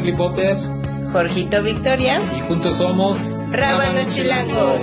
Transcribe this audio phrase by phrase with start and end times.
[0.00, 0.56] Angry Potter,
[1.12, 4.82] Jorgito Victoria y juntos somos Rábanos Chilangos.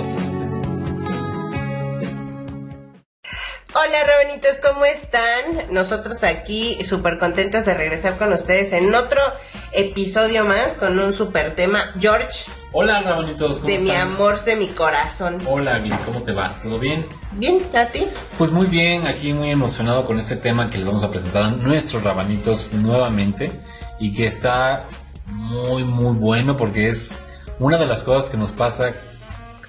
[3.74, 5.72] Hola Rabanitos, ¿cómo están?
[5.72, 9.20] Nosotros aquí súper contentos de regresar con ustedes en otro
[9.72, 11.92] episodio más con un súper tema.
[11.98, 15.38] George, Hola Rabanitos, ¿cómo de mi amor de mi corazón.
[15.48, 16.54] Hola Agli, ¿cómo te va?
[16.62, 17.04] ¿Todo bien?
[17.32, 18.06] ¿Bien, a ti?
[18.38, 21.50] Pues muy bien, aquí muy emocionado con este tema que les vamos a presentar a
[21.50, 23.50] nuestros rabanitos nuevamente
[23.98, 24.86] y que está
[25.30, 27.20] muy muy bueno porque es
[27.58, 28.92] una de las cosas que nos pasa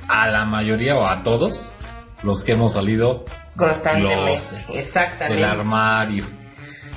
[0.08, 1.72] a la mayoría o a todos
[2.24, 4.42] los que hemos salido Constantemente.
[4.42, 4.68] Closet.
[4.68, 5.46] del Exactamente.
[5.46, 6.26] armario.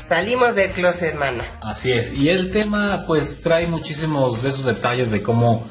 [0.04, 1.44] Salimos del closet, hermana.
[1.60, 5.64] Así es, y el tema pues trae muchísimos de esos detalles de cómo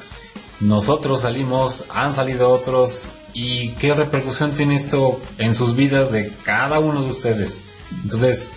[0.60, 6.78] nosotros salimos, han salido otros y qué repercusión tiene esto en sus vidas de cada
[6.78, 7.62] uno de ustedes.
[8.04, 8.50] Entonces,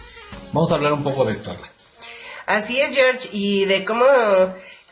[0.53, 1.71] vamos a hablar un poco de esto ahora.
[2.45, 4.05] Así es, George, y de cómo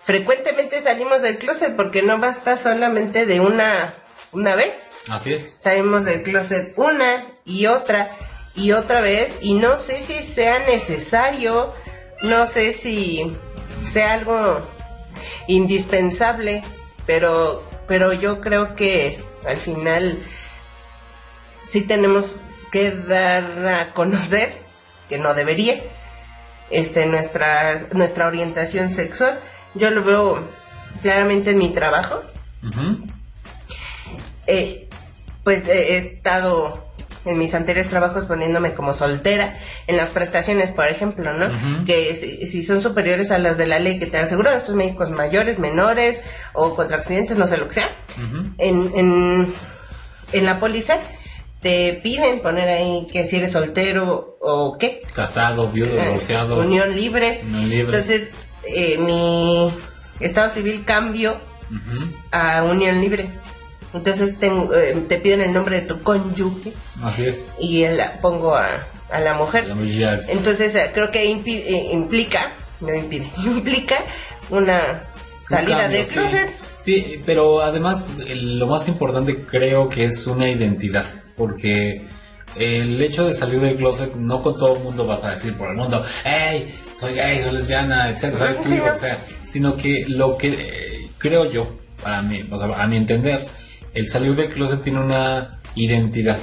[0.03, 3.95] frecuentemente salimos del closet, porque no basta solamente de una,
[4.31, 4.87] una vez.
[5.09, 5.57] Así es.
[5.59, 8.09] Salimos del closet una y otra
[8.55, 11.73] y otra vez, y no sé si sea necesario,
[12.21, 13.35] no sé si
[13.91, 14.61] sea algo
[15.47, 16.63] indispensable,
[17.05, 20.19] pero, pero yo creo que al final
[21.65, 22.35] sí tenemos
[22.71, 24.53] que dar a conocer,
[25.09, 25.81] que no debería,
[26.69, 29.39] este, nuestra, nuestra orientación sexual.
[29.75, 30.47] Yo lo veo
[31.01, 32.21] claramente en mi trabajo.
[34.47, 34.87] Eh,
[35.43, 36.91] pues he estado
[37.25, 39.53] en mis anteriores trabajos poniéndome como soltera
[39.87, 41.49] en las prestaciones, por ejemplo, ¿no?
[41.85, 45.09] Que si, si son superiores a las de la ley que te aseguro, estos médicos
[45.09, 46.21] mayores, menores
[46.53, 47.89] o contra accidentes, no sé lo que sea,
[48.57, 49.53] en, en,
[50.33, 50.97] en la póliza
[51.63, 55.01] te piden poner ahí que si eres soltero o qué.
[55.15, 56.59] Casado, viudo, Eh, divorciado.
[56.59, 57.41] Unión libre.
[57.45, 57.97] unión libre.
[57.97, 58.29] Entonces,
[58.67, 59.71] eh, mi
[60.19, 61.35] estado civil cambio
[61.71, 62.05] Ujú.
[62.31, 63.29] a unión libre.
[63.93, 67.51] Entonces tengo, eh, te piden el nombre de tu cónyuge Así es.
[67.59, 68.67] y la pongo a,
[69.11, 69.67] a la mujer.
[69.67, 70.21] La.
[70.29, 72.51] Entonces eh, creo que impi- implica,
[72.81, 74.03] no impide, implica
[74.49, 75.03] una
[75.41, 76.13] Un salida cambio, del sí.
[76.13, 76.49] closet.
[76.79, 81.05] Sí, pero además lo más importante creo que es una identidad,
[81.35, 82.01] porque
[82.55, 85.71] el hecho de salir del closet no con todo el mundo vas a decir por
[85.71, 90.49] el mundo, hey, soy gay, soy lesbiana, etcétera, Sí, o sea, sino que lo que
[90.49, 93.45] eh, creo yo, para mí, o sea, a mi entender,
[93.93, 96.39] el salir del closet tiene una identidad.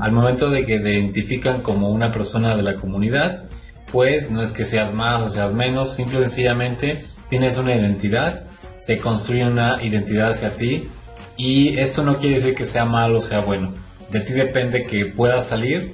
[0.00, 3.44] Al momento de que te identifican como una persona de la comunidad,
[3.90, 8.44] pues no es que seas más o seas menos, simple y sencillamente tienes una identidad,
[8.78, 10.88] se construye una identidad hacia ti
[11.36, 13.72] y esto no quiere decir que sea malo o sea bueno.
[14.14, 15.92] De ti depende que puedas salir.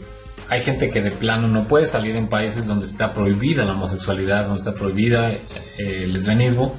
[0.50, 4.44] Hay gente que de plano no puede salir en países donde está prohibida la homosexualidad,
[4.44, 5.41] donde está prohibida eh,
[5.78, 6.75] el lesbianismo,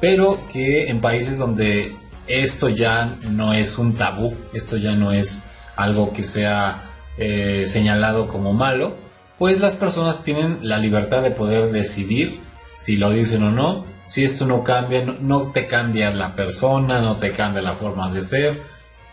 [0.00, 1.92] pero que en países donde
[2.28, 6.84] esto ya no es un tabú, esto ya no es algo que sea
[7.18, 8.96] eh, señalado como malo,
[9.38, 12.40] pues las personas tienen la libertad de poder decidir
[12.74, 17.02] si lo dicen o no, si esto no cambia, no, no te cambia la persona,
[17.02, 18.62] no te cambia la forma de ser,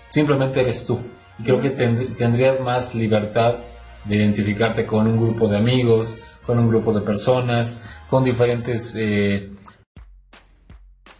[0.07, 1.01] simplemente eres tú.
[1.40, 3.56] Y creo que ten- tendrías más libertad
[4.06, 9.50] de identificarte con un grupo de amigos, con un grupo de personas, con diferentes eh,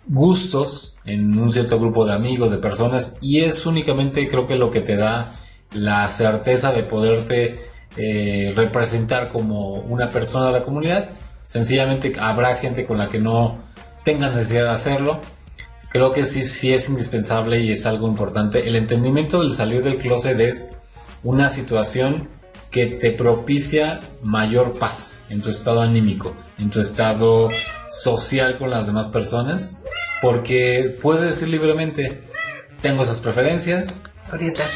[0.08, 4.72] gustos en un cierto grupo de amigos, de personas, y es únicamente creo que lo
[4.72, 5.34] que te da
[5.74, 7.60] la certeza de poderte
[7.98, 11.10] eh, representar como una persona de la comunidad.
[11.44, 13.58] Sencillamente habrá gente con la que no
[14.06, 15.20] tengas necesidad de hacerlo.
[15.98, 18.68] Creo que sí, sí es indispensable y es algo importante.
[18.68, 20.70] El entendimiento del salir del closet es
[21.24, 22.30] una situación
[22.70, 27.50] que te propicia mayor paz en tu estado anímico, en tu estado
[27.90, 29.84] social con las demás personas,
[30.22, 32.22] porque puedes decir libremente,
[32.80, 34.00] tengo esas preferencias,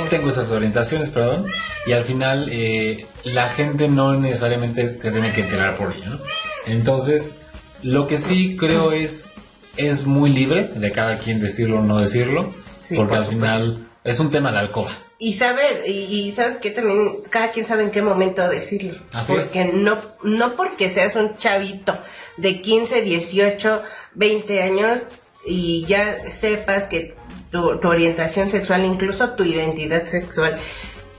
[0.10, 1.46] tengo esas orientaciones, perdón,
[1.86, 6.20] y al final eh, la gente no necesariamente se tiene que enterar por ello, ¿no?
[6.66, 7.38] Entonces,
[7.84, 9.34] lo que sí creo es,
[9.78, 13.88] es muy libre de cada quien decirlo o no decirlo, Sí, porque por al final
[14.04, 14.92] es un tema de alcoba.
[15.20, 19.00] Y sabe, y, y sabes que también cada quien sabe en qué momento decirlo.
[19.14, 19.74] Así porque es.
[19.74, 21.98] no, no porque seas un chavito
[22.38, 23.84] de 15, 18,
[24.16, 25.02] 20 años
[25.46, 27.16] y ya sepas que
[27.52, 30.58] tu, tu orientación sexual, incluso tu identidad sexual,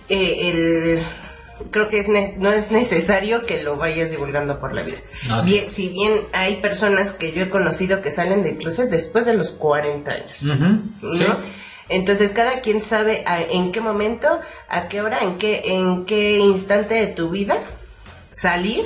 [0.08, 1.06] eh, el,
[1.70, 4.96] creo que es ne- no es necesario que lo vayas divulgando por la vida.
[5.46, 9.34] Bien- si bien hay personas que yo he conocido que salen de closet después de
[9.34, 10.38] los 40 años.
[11.12, 11.24] Sí.
[11.26, 11.36] ¿no?
[11.88, 16.38] Entonces cada quien sabe a- en qué momento, a qué hora, en qué, en qué
[16.38, 17.56] instante de tu vida
[18.30, 18.84] salir.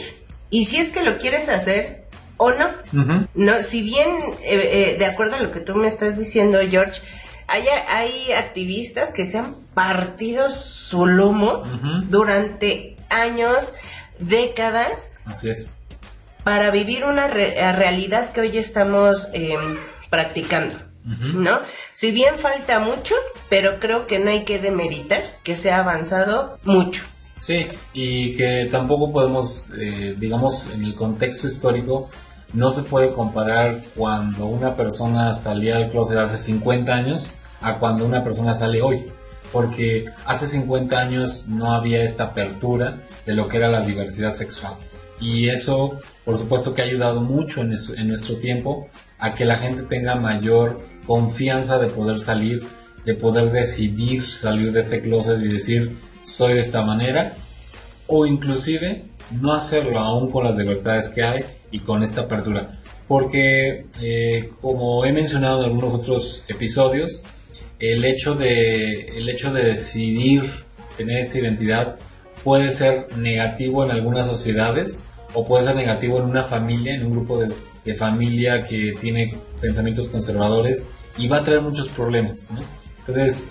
[0.51, 2.05] Y si es que lo quieres hacer,
[2.39, 2.69] o no.
[3.35, 4.09] no si bien,
[4.43, 7.01] eh, eh, de acuerdo a lo que tú me estás diciendo, George,
[7.49, 11.63] hay, hay activistas que se han partido su lomo
[12.09, 13.73] durante años,
[14.19, 15.11] décadas.
[15.25, 15.75] Así es.
[16.45, 19.77] Para vivir una realidad que hoy estamos em,
[20.11, 20.79] practicando.
[21.05, 21.61] ¿No?
[21.93, 23.15] Si bien falta mucho,
[23.49, 27.05] pero creo que no hay que demeritar que se ha avanzado mucho.
[27.39, 32.11] Sí, y que tampoco podemos, eh, digamos, en el contexto histórico,
[32.53, 38.05] no se puede comparar cuando una persona salía del closet hace 50 años a cuando
[38.05, 39.07] una persona sale hoy.
[39.53, 44.75] Porque hace 50 años no había esta apertura de lo que era la diversidad sexual.
[45.21, 48.89] Y eso, por supuesto, que ha ayudado mucho en nuestro, tiempo
[49.19, 52.67] a que la gente tenga mayor confianza de poder salir,
[53.05, 57.35] de poder decidir salir de este closet y decir soy de esta manera,
[58.09, 62.73] o inclusive no hacerlo aún con las libertades que hay y con esta apertura.
[63.09, 67.23] Porque, eh, como he mencionado en algunos otros episodios,
[67.79, 70.51] el hecho de, el hecho de decidir
[70.97, 71.97] tener esta identidad
[72.43, 75.05] puede ser negativo en algunas sociedades
[75.35, 77.53] o puede ser negativo en una familia, en un grupo de,
[77.95, 80.89] familia que tiene pensamientos conservadores
[81.19, 82.51] y va a traer muchos problemas.
[82.99, 83.47] Entonces,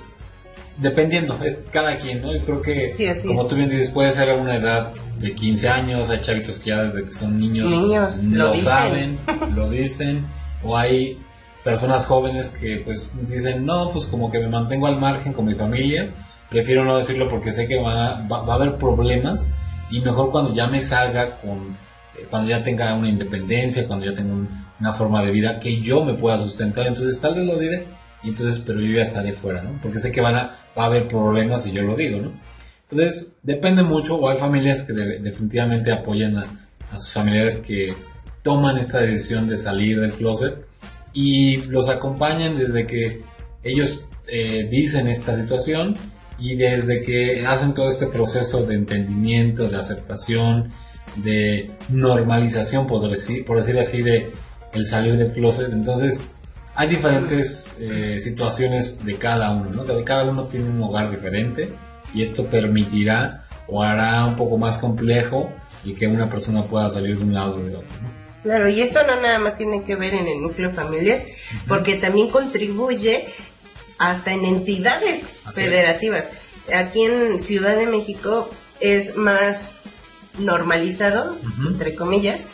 [0.78, 2.34] dependiendo, es cada quien, ¿no?
[2.34, 6.10] Yo creo que, como tú bien dices, puede ser a una edad de 15 años,
[6.10, 7.72] hay chavitos que ya desde que son niños,
[8.24, 9.18] lo, saben,
[9.56, 10.26] lo dicen,
[10.64, 11.20] o hay
[11.64, 15.56] personas jóvenes que pues dicen, no, pues como que me mantengo al margen con mi
[15.56, 16.12] familia,
[16.50, 19.50] prefiero no decirlo porque sé que va, va, a haber problemas
[19.90, 21.76] y mejor cuando ya me salga con,
[22.18, 24.48] eh, cuando ya tenga una independencia, cuando ya tenga
[24.80, 27.95] una forma de vida que yo me pueda sustentar, entonces tal vez lo diré
[28.30, 29.80] entonces, pero yo ya estaré fuera, ¿no?
[29.82, 32.32] Porque sé que van a, va a haber problemas si yo lo digo, ¿no?
[32.90, 36.46] Entonces, depende mucho, o hay familias que definitivamente apoyan a,
[36.98, 37.94] sus familiares que
[38.44, 40.56] toman esa decisión de salir del closet
[41.14, 43.22] y los acompañan desde que
[43.64, 45.96] ellos eh, dicen esta situación
[46.38, 50.72] y desde que hacen todo este proceso de entendimiento, de aceptación,
[51.18, 54.32] de normalización, por decir, por decir así, de
[54.74, 55.72] el salir del closet.
[55.72, 56.32] Entonces,
[56.76, 59.84] hay diferentes eh, situaciones de cada uno, ¿no?
[59.84, 61.74] De cada uno tiene un hogar diferente
[62.14, 65.52] y esto permitirá o hará un poco más complejo
[65.84, 68.26] y que una persona pueda salir de un lado o de otro, ¿no?
[68.44, 71.24] Claro, y esto no nada más tiene que ver en el núcleo familiar,
[71.68, 73.26] porque también contribuye
[73.98, 76.30] hasta en entidades federativas.
[76.72, 78.48] Aquí en Ciudad de México
[78.80, 79.72] es más
[80.38, 81.36] normalizado,
[81.68, 82.46] entre comillas,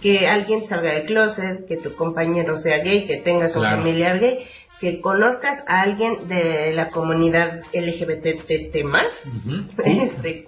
[0.00, 4.44] que alguien salga del closet, que tu compañero sea gay, que tengas un familiar gay,
[4.80, 9.22] que conozcas a alguien de la comunidad LGBT más,
[9.84, 10.46] este,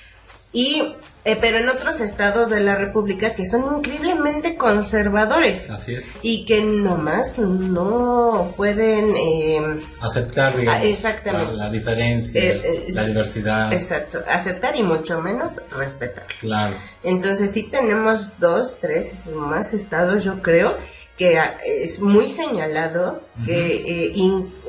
[0.52, 5.68] y eh, pero en otros estados de la República que son increíblemente conservadores.
[5.70, 6.18] Así es.
[6.22, 13.70] Y que nomás no pueden em, aceptar, digamos, ah, La, diferencia, eh, eh, la diversidad.
[13.72, 16.26] Exacto, aceptar y mucho menos respetar.
[16.40, 16.76] Claro.
[17.02, 20.74] Entonces sí tenemos dos, tres más estados, yo creo,
[21.18, 24.12] que ah, es muy señalado, que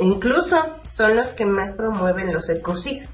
[0.02, 3.08] incluso son los que más promueven los ecosig.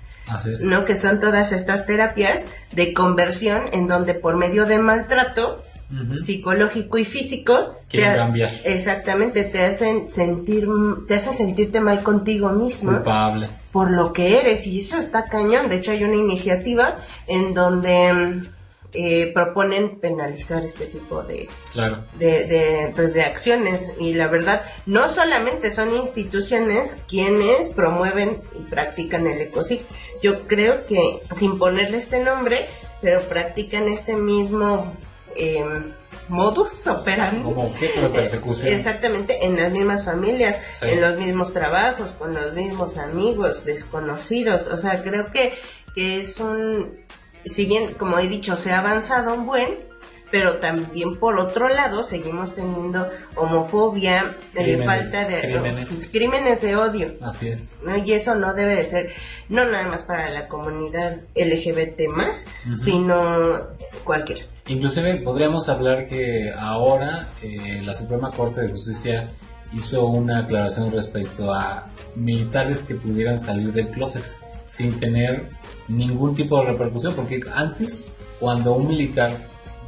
[0.62, 0.86] ¿No?
[0.86, 5.62] Que son todas estas terapias de conversión en donde por medio de maltrato
[6.22, 8.52] psicológico y físico te cambiar.
[8.66, 10.68] Exactamente, te hacen sentir
[11.08, 12.92] te hacen sentirte mal contigo mismo.
[12.92, 13.48] Culpable.
[13.72, 15.70] Por lo que eres y eso está cañón.
[15.70, 18.44] De hecho hay una iniciativa en donde
[18.94, 21.50] eh, proponen penalizar este tipo de,
[22.18, 29.28] de, pues de acciones y la verdad no solamente son instituciones quienes promueven y practican
[29.28, 29.86] el ecosig
[30.24, 32.66] yo creo que sin ponerle este nombre
[33.02, 34.94] pero practican este mismo
[35.36, 35.66] eh,
[36.30, 37.44] modus operandi.
[37.44, 37.90] ¿Como qué?
[38.14, 38.74] persecución.
[38.74, 44.68] Exactamente, en las mismas familias, en los mismos trabajos, con los mismos amigos, desconocidos.
[44.68, 45.54] O sea, creo que,
[45.94, 47.00] que es un
[47.50, 49.88] si bien, como he dicho, se ha avanzado un buen,
[50.32, 55.42] pero también por otro lado seguimos teniendo homofobia, eh, falta de
[56.12, 56.62] crímenes.
[56.62, 57.16] de odio.
[57.22, 57.62] Así es.
[58.06, 59.14] Y eso no debe de ser,
[59.50, 63.68] no nada más para la comunidad LGBT más, sino
[64.04, 64.44] cualquiera.
[64.68, 69.30] Inclusive podríamos hablar que ahora eh, la Suprema Corte de Justicia
[69.74, 74.24] hizo una aclaración respecto a militares que pudieran salir del closet
[74.70, 75.50] sin tener
[75.88, 79.32] ningún tipo de repercusión, porque antes, cuando un militar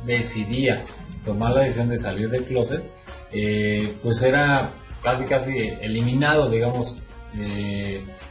[0.05, 0.85] decidía
[1.25, 2.83] tomar la decisión de salir del closet,
[3.31, 4.71] eh, pues era
[5.03, 6.97] casi casi eliminado, digamos,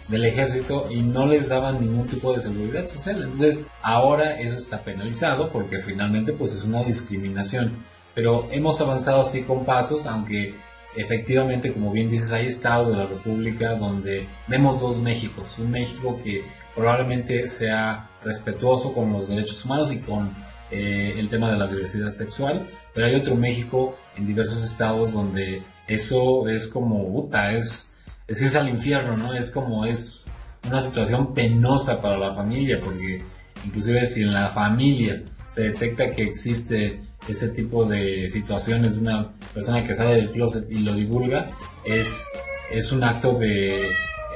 [0.08, 3.22] del ejército y no les daban ningún tipo de seguridad social.
[3.22, 7.84] Entonces, ahora eso está penalizado porque finalmente pues es una discriminación.
[8.14, 10.56] pero hemos avanzado así con pasos, aunque
[10.96, 16.18] efectivamente, como bien dices, hay estados de la República donde vemos dos Méxicos, un México
[16.24, 16.44] que
[16.78, 20.30] probablemente sea respetuoso con los derechos humanos y con
[20.70, 25.62] eh, el tema de la diversidad sexual, pero hay otro México en diversos estados donde
[25.88, 27.96] eso es como, puta, es,
[28.28, 29.34] es irse al infierno, ¿no?
[29.34, 30.22] Es como, es
[30.68, 33.22] una situación penosa para la familia, porque
[33.64, 39.84] inclusive si en la familia se detecta que existe ese tipo de situaciones una persona
[39.84, 41.48] que sale del closet y lo divulga,
[41.84, 42.28] es,
[42.70, 43.80] es un acto de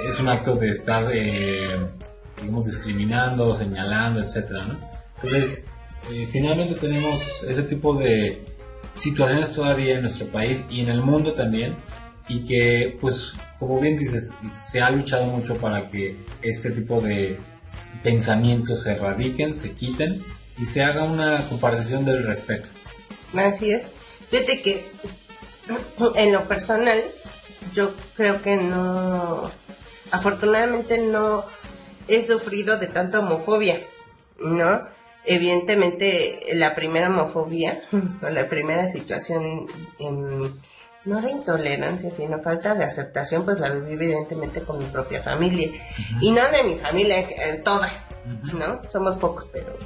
[0.08, 1.68] es un acto de estar eh,
[2.42, 4.78] digamos discriminando, señalando, etcétera, ¿no?
[5.22, 5.64] Entonces,
[6.12, 8.44] eh, finalmente tenemos ese tipo de
[8.96, 11.76] situaciones todavía en nuestro país y en el mundo también
[12.28, 17.38] y que pues como bien dices se ha luchado mucho para que este tipo de
[18.02, 20.22] pensamientos se erradiquen, se quiten
[20.58, 22.68] y se haga una comparación del respeto.
[23.34, 23.88] Así es.
[24.30, 24.86] Fíjate que
[26.16, 27.02] en lo personal
[27.74, 29.50] yo creo que no,
[30.10, 31.46] afortunadamente no
[32.08, 33.80] he sufrido de tanta homofobia,
[34.38, 34.80] ¿no?
[35.24, 37.82] Evidentemente la primera homofobia,
[38.22, 39.66] o la primera situación
[41.04, 45.70] no de intolerancia, sino falta de aceptación, pues la viví evidentemente con mi propia familia.
[46.20, 47.90] Y no de mi familia eh, toda,
[48.54, 48.80] ¿no?
[48.90, 49.76] Somos pocos, pero,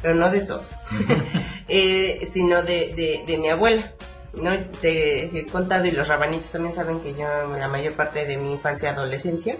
[0.00, 0.66] pero no de todos.
[1.72, 3.92] Eh, sino de, de, mi abuela.
[4.34, 4.58] ¿No?
[4.80, 8.52] Te he contado y los rabanitos también saben que yo la mayor parte de mi
[8.52, 9.56] infancia y adolescencia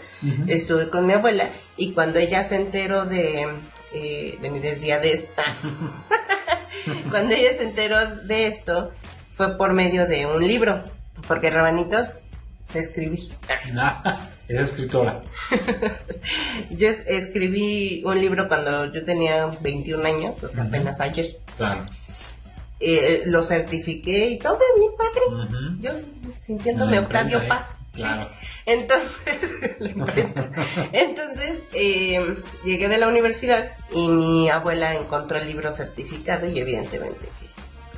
[0.47, 3.47] estuve con mi abuela y cuando ella se enteró de,
[3.93, 5.29] eh, de mi desviadez,
[7.11, 8.93] cuando ella se enteró de esto
[9.37, 10.85] fue por medio de un libro
[11.27, 12.09] porque Rabanitos
[12.71, 13.31] se escribir.
[14.49, 15.23] es escritora.
[16.71, 21.39] yo escribí un libro cuando yo tenía 21 años, pues apenas ayer.
[21.57, 21.87] Claro.
[22.81, 25.79] Eh, lo certifiqué y todo es mi padre.
[25.81, 25.91] Yo
[26.39, 27.77] sintiéndome Octavio Paz.
[27.93, 28.29] Claro.
[28.67, 29.37] Entonces,
[30.93, 37.29] entonces eh, llegué de la universidad y mi abuela encontró el libro certificado y evidentemente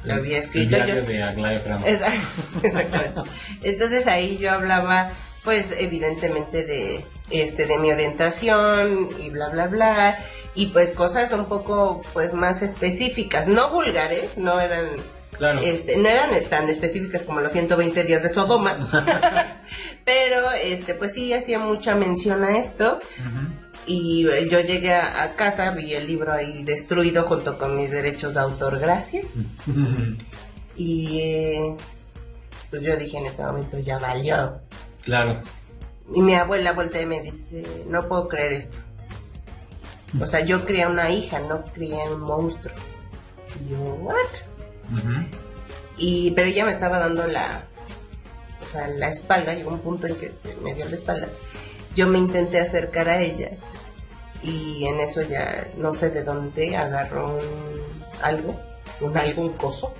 [0.05, 1.03] lo había escrito el yo.
[1.03, 1.63] de Aglaya
[2.63, 3.21] Exactamente.
[3.63, 5.13] Entonces ahí yo hablaba,
[5.45, 10.19] pues evidentemente de este de mi orientación y bla bla bla
[10.55, 14.91] y pues cosas un poco pues más específicas, no vulgares, no eran
[15.39, 15.61] Claro.
[15.63, 18.77] Este, no eran tan específicas como los 120 días de Sodoma,
[20.05, 22.99] pero este, pues sí hacía mucha mención a esto
[23.87, 28.35] y eh, yo llegué a, casa, vi el libro ahí destruido junto con mis derechos
[28.35, 29.27] de autor, gracias.
[30.77, 31.77] y eh,
[32.71, 34.61] pues yo dije en ese momento, ya valió.
[35.03, 35.41] Claro.
[36.15, 38.79] Y mi abuela voltea y me dice, no puedo creer esto.
[40.21, 42.75] O sea, yo crié una hija, no crié un monstruo.
[43.65, 44.17] Y yo, ¿what?
[45.97, 47.65] Y, pero ella me estaba dando la,
[48.61, 50.33] o sea, la espalda, llegó un punto en que
[50.63, 51.29] me dio la espalda.
[51.95, 53.51] Yo me intenté acercar a ella
[54.43, 58.59] y en eso ya no sé de dónde agarró un algo,
[59.03, 59.95] un coso,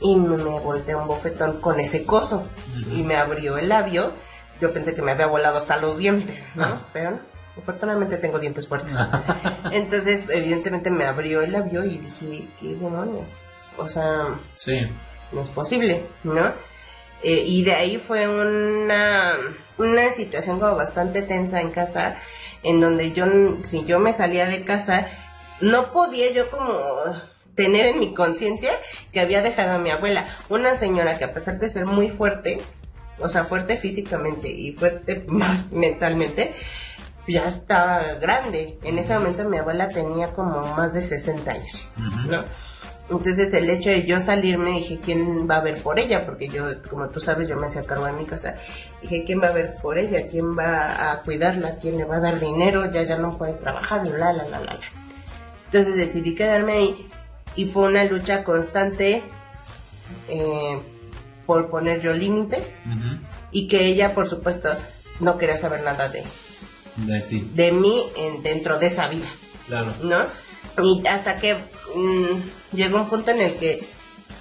[0.00, 2.44] y me, volteé un bofetón con ese coso
[2.90, 4.12] y me abrió el labio.
[4.60, 6.64] Yo pensé que me había volado hasta los dientes, ¿no?
[6.64, 6.80] Ah.
[6.92, 7.34] Pero no.
[7.56, 8.94] Afortunadamente tengo dientes fuertes.
[9.72, 13.26] Entonces, evidentemente me abrió el labio y dije, ¿qué demonios?
[13.76, 14.80] O sea, sí.
[15.32, 16.52] no es posible, ¿no?
[17.22, 19.32] Eh, y de ahí fue una,
[19.78, 22.16] una situación como bastante tensa en casa
[22.62, 23.24] en donde yo,
[23.62, 25.06] si yo me salía de casa,
[25.60, 26.70] no podía yo como
[27.54, 28.72] tener en mi conciencia
[29.12, 32.58] que había dejado a mi abuela, una señora que a pesar de ser muy fuerte,
[33.18, 36.54] o sea, fuerte físicamente y fuerte más mentalmente,
[37.26, 38.78] ya estaba grande.
[38.82, 41.90] En ese momento mi abuela tenía como más de 60 años,
[42.28, 42.44] ¿no?
[43.10, 46.24] Entonces el hecho de yo salirme, dije, ¿quién va a ver por ella?
[46.24, 48.54] Porque yo, como tú sabes, yo me hacía cargo de mi casa.
[49.02, 50.26] Dije, ¿quién va a ver por ella?
[50.30, 51.76] ¿Quién va a cuidarla?
[51.76, 52.90] ¿Quién le va a dar dinero?
[52.90, 54.80] Ya ya no puede trabajar, la, la, la, la, la.
[55.66, 57.10] Entonces decidí quedarme ahí
[57.56, 59.22] y fue una lucha constante
[60.28, 60.78] eh,
[61.46, 62.80] por poner yo límites
[63.50, 64.70] y que ella, por supuesto,
[65.20, 66.24] no quería saber nada de,
[66.96, 67.48] de ti.
[67.54, 69.28] De mí en, dentro de esa vida.
[69.66, 69.92] Claro.
[70.02, 70.24] ¿No?
[70.82, 73.86] Y hasta que mm, llegó un punto en el que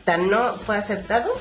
[0.04, 1.32] tan no fue aceptado,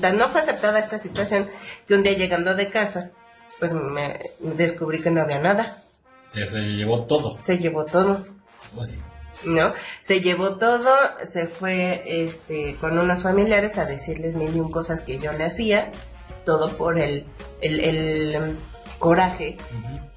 [0.00, 1.48] tan no fue aceptada esta situación,
[1.86, 3.10] que un día llegando de casa,
[3.58, 5.82] pues me, descubrí que no había nada.
[6.32, 7.38] se llevó todo.
[7.44, 8.24] Se llevó todo.
[9.44, 9.72] ¿No?
[10.00, 10.90] Se llevó todo,
[11.24, 15.44] se fue este con unos familiares a decirles mil y un cosas que yo le
[15.44, 15.92] hacía,
[16.44, 17.24] todo por el,
[17.60, 18.58] el, el,
[18.98, 19.56] coraje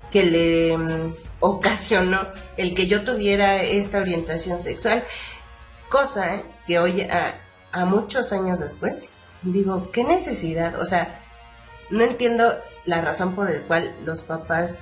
[0.10, 5.04] que le mm, ocasionó el que yo tuviera esta orientación sexual,
[5.90, 7.36] cosa que hoy, ah,
[7.72, 9.10] a muchos años después,
[9.44, 10.80] digo, ¿qué necesidad?
[10.80, 11.20] O sea,
[11.90, 14.74] no entiendo la razón por la cual los papás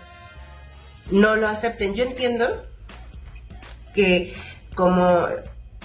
[1.11, 1.95] no lo acepten.
[1.95, 2.65] Yo entiendo
[3.93, 4.33] que
[4.75, 5.27] como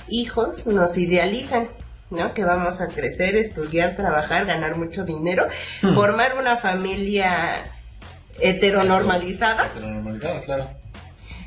[0.09, 1.69] hijos nos idealizan,
[2.11, 2.33] ¿no?
[2.35, 5.47] Que vamos a crecer, estudiar, trabajar, ganar mucho dinero,
[5.83, 5.95] Hmm.
[5.95, 7.65] formar una familia
[8.41, 10.71] heteronormalizada Heteronormalizada, claro.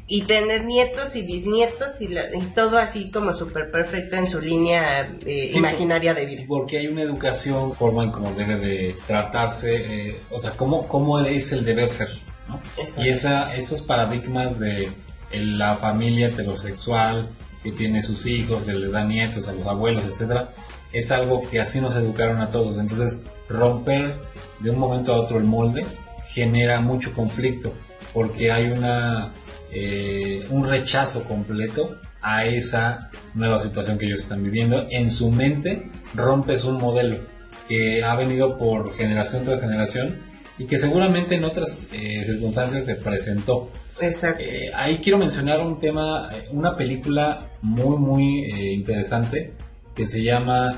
[0.07, 4.39] y tener nietos y bisnietos y, la- y todo así como súper perfecto en su
[4.39, 6.43] línea eh, Sí, imaginaria de vida.
[6.47, 9.75] Porque hay una educación, forman como debe de tratarse,
[10.09, 12.07] eh, o sea, cómo, cómo es el deber ser,
[12.47, 12.59] ¿no?
[12.77, 13.05] Exacto.
[13.05, 14.89] Y esa, esos paradigmas de
[15.31, 17.29] el- la familia heterosexual
[17.63, 20.51] que tiene sus hijos, que le da nietos a los abuelos, etcétera,
[20.93, 22.77] es algo que así nos educaron a todos.
[22.77, 24.15] Entonces, romper
[24.59, 25.85] de un momento a otro el molde
[26.27, 27.73] genera mucho conflicto,
[28.13, 29.33] porque hay una
[29.69, 34.87] eh, un rechazo completo a esa nueva situación que ellos están viviendo.
[34.89, 37.19] En su mente rompes un modelo
[37.67, 40.15] que ha venido por generación tras generación
[40.57, 43.69] y que seguramente en otras eh, circunstancias se presentó.
[43.99, 44.43] Exacto.
[44.43, 49.53] Eh, ahí quiero mencionar un tema, eh, una película muy, muy eh, interesante
[49.95, 50.75] que se llama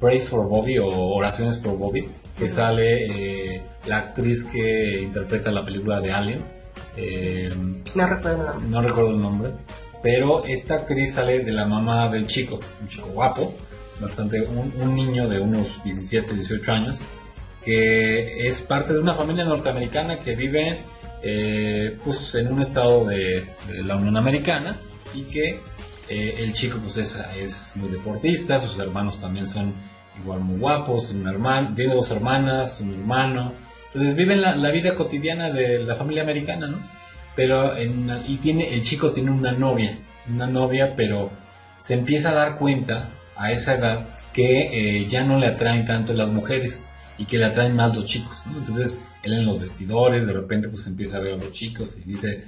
[0.00, 3.06] Praise for Bobby o Oraciones por Bobby, que sale
[3.56, 6.40] eh, la actriz que interpreta la película de Alien.
[6.96, 7.50] Eh,
[7.94, 8.68] No recuerdo el nombre.
[8.70, 9.50] no recuerdo el nombre,
[10.02, 13.54] pero esta actriz sale de la mamá del chico, un chico guapo,
[14.00, 17.00] bastante, un, un niño de unos 17, 18 años,
[17.64, 20.78] que es parte de una familia norteamericana que vive
[21.22, 23.46] eh, pues, en un estado de,
[23.84, 24.76] la Unión Americana
[25.14, 25.60] y que
[26.08, 29.72] eh, el chico pues es, muy deportista, sus hermanos también son
[30.20, 33.52] igual muy guapos, un hermano, tiene dos hermanas, un hermano,
[33.94, 36.78] entonces viven la, vida cotidiana de la familia americana, ¿no?
[37.34, 39.98] Pero y tiene el chico tiene una novia,
[40.28, 41.30] una novia, pero
[41.78, 46.14] se empieza a dar cuenta a esa edad que eh, ya no le atraen tanto
[46.14, 48.44] las mujeres y que le atraen más los chicos.
[48.46, 52.08] Entonces él en los vestidores de repente pues empieza a ver a los chicos y
[52.08, 52.44] dice,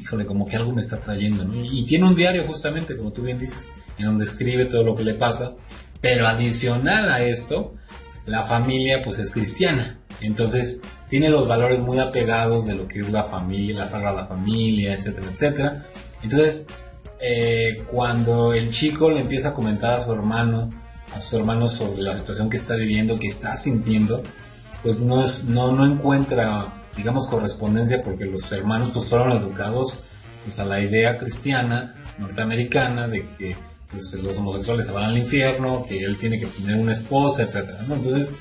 [0.00, 1.64] híjole, como que algo me está trayendo, ¿no?
[1.64, 5.04] Y, tiene un diario justamente, como tú bien dices, en donde escribe todo lo que
[5.04, 5.54] le pasa,
[6.00, 7.74] pero adicional a esto,
[8.26, 13.10] la familia pues es cristiana, entonces tiene los valores muy apegados de lo que es
[13.10, 15.86] la familia, la sagrada familia, etcétera, etcétera.
[16.22, 16.66] Entonces,
[17.20, 20.70] eh, cuando el chico le empieza a comentar a su hermano,
[21.14, 24.22] a sus hermanos sobre la situación que está viviendo, que está sintiendo,
[24.82, 30.00] pues no, es, no, no encuentra, digamos, correspondencia porque los hermanos pues fueron educados
[30.44, 33.56] pues, a la idea cristiana norteamericana de que
[33.90, 37.82] pues, los homosexuales se van al infierno, que él tiene que tener una esposa, etcétera,
[37.86, 37.94] ¿no?
[37.94, 38.34] Entonces,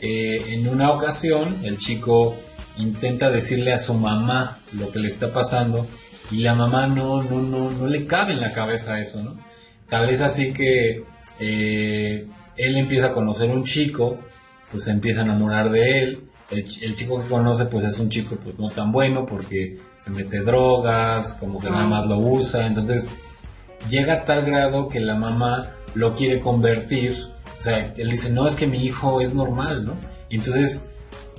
[0.00, 2.36] eh, en una ocasión, el chico
[2.76, 5.86] intenta decirle a su mamá lo que le está pasando
[6.30, 9.36] y la mamá no, no, no, no le cabe en la cabeza eso, ¿no?
[9.88, 11.04] Tal vez así que
[11.38, 14.16] eh, él empieza a conocer un chico,
[14.72, 16.24] pues se empieza a enamorar de él.
[16.50, 20.10] El, el chico que conoce pues es un chico pues no tan bueno porque se
[20.10, 23.14] mete drogas, como que nada más lo usa, entonces
[23.88, 27.16] llega a tal grado que la mamá lo quiere convertir,
[27.60, 29.94] o sea, él dice, no, es que mi hijo es normal, ¿no?
[30.28, 30.90] Y entonces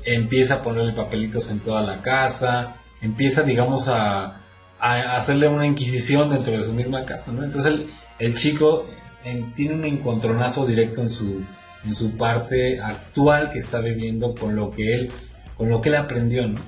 [0.06, 4.41] empieza a ponerle papelitos en toda la casa, empieza, digamos, a,
[4.80, 7.43] a hacerle una inquisición dentro de su misma casa, ¿no?
[7.43, 8.86] Entonces el, el chico
[9.26, 11.41] eh, tiene un encontronazo directo en su,
[11.86, 15.12] en su parte actual que está viviendo con lo que él,
[15.58, 16.60] con lo que él aprendió, ¿no?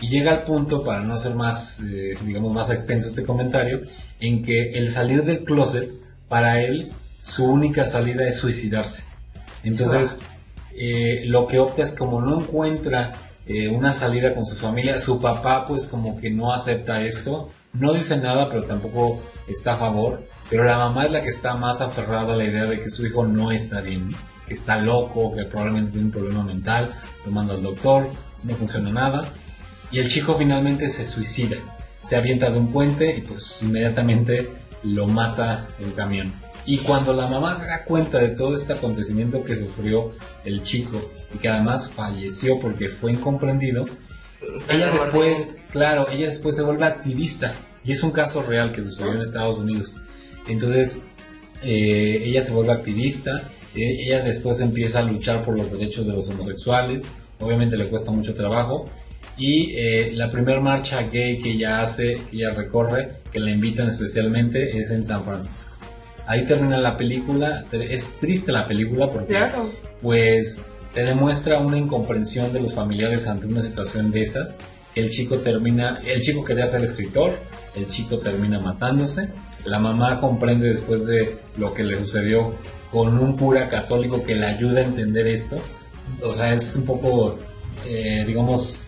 [0.00, 3.82] Y llega al punto, para no hacer más, eh, digamos, más extenso este comentario,
[4.18, 5.90] en que el salir del closet,
[6.28, 9.04] para él, su única salida es suicidarse.
[9.62, 10.20] Entonces,
[10.74, 13.12] eh, lo que opta es como no encuentra
[13.46, 17.92] eh, una salida con su familia, su papá pues como que no acepta esto, no
[17.92, 21.80] dice nada, pero tampoco está a favor, pero la mamá es la que está más
[21.80, 24.08] aferrada a la idea de que su hijo no está bien,
[24.50, 26.90] que está loco, que probablemente tiene un problema mental,
[27.24, 28.10] lo manda al doctor,
[28.42, 29.24] no funciona nada,
[29.92, 31.56] y el chico finalmente se suicida,
[32.04, 34.50] se avienta de un puente y pues inmediatamente
[34.82, 36.32] lo mata el camión.
[36.66, 41.00] Y cuando la mamá se da cuenta de todo este acontecimiento que sufrió el chico
[41.32, 43.84] y que además falleció porque fue incomprendido,
[44.68, 47.54] ella después, claro, ella después se vuelve activista.
[47.84, 49.94] Y es un caso real que sucedió en Estados Unidos.
[50.48, 51.02] Entonces,
[51.62, 53.42] eh, ella se vuelve activista,
[53.74, 57.04] ella después empieza a luchar por los derechos de los homosexuales,
[57.38, 58.86] obviamente le cuesta mucho trabajo,
[59.36, 63.88] y eh, la primera marcha gay que ella hace, que ella recorre, que la invitan
[63.88, 65.76] especialmente, es en San Francisco.
[66.26, 69.70] Ahí termina la película, es triste la película porque Claro.
[70.02, 74.58] pues te demuestra una incomprensión de los familiares ante una situación de esas.
[74.94, 77.38] El chico termina, el chico quería ser escritor,
[77.74, 79.28] el chico termina matándose.
[79.64, 82.52] La mamá comprende después de lo que le sucedió
[82.90, 85.58] con un cura católico que le ayuda a entender esto.
[86.22, 87.38] O sea, es un poco,
[87.86, 88.80] eh, digamos,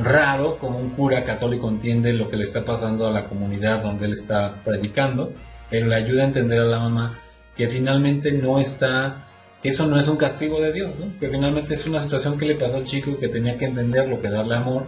[0.00, 4.06] raro como un cura católico entiende lo que le está pasando a la comunidad donde
[4.06, 5.32] él está predicando,
[5.70, 7.18] pero le ayuda a entender a la mamá
[7.56, 9.26] que finalmente no está,
[9.62, 12.54] que eso no es un castigo de Dios, que finalmente es una situación que le
[12.54, 14.86] pasó al chico que tenía que entender lo que darle amor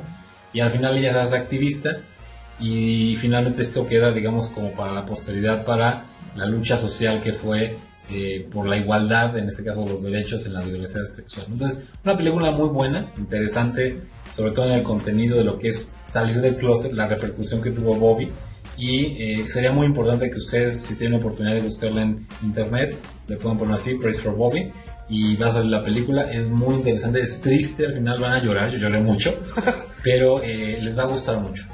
[0.52, 1.98] y al final ella se hace activista
[2.58, 7.76] y finalmente esto queda, digamos, como para la posteridad, para la lucha social que fue
[8.10, 11.46] eh, por la igualdad, en este caso los derechos en la diversidad sexual.
[11.50, 13.98] Entonces, una película muy buena, interesante,
[14.34, 17.70] sobre todo en el contenido de lo que es salir del closet, la repercusión que
[17.70, 18.30] tuvo Bobby.
[18.76, 22.96] Y eh, sería muy importante que ustedes, si tienen oportunidad de buscarla en internet,
[23.28, 24.70] le puedan poner así, Praise for Bobby,
[25.08, 26.30] y va a salir la película.
[26.30, 29.34] Es muy interesante, es triste, al final van a llorar, yo lloré mucho,
[30.02, 31.64] pero eh, les va a gustar mucho.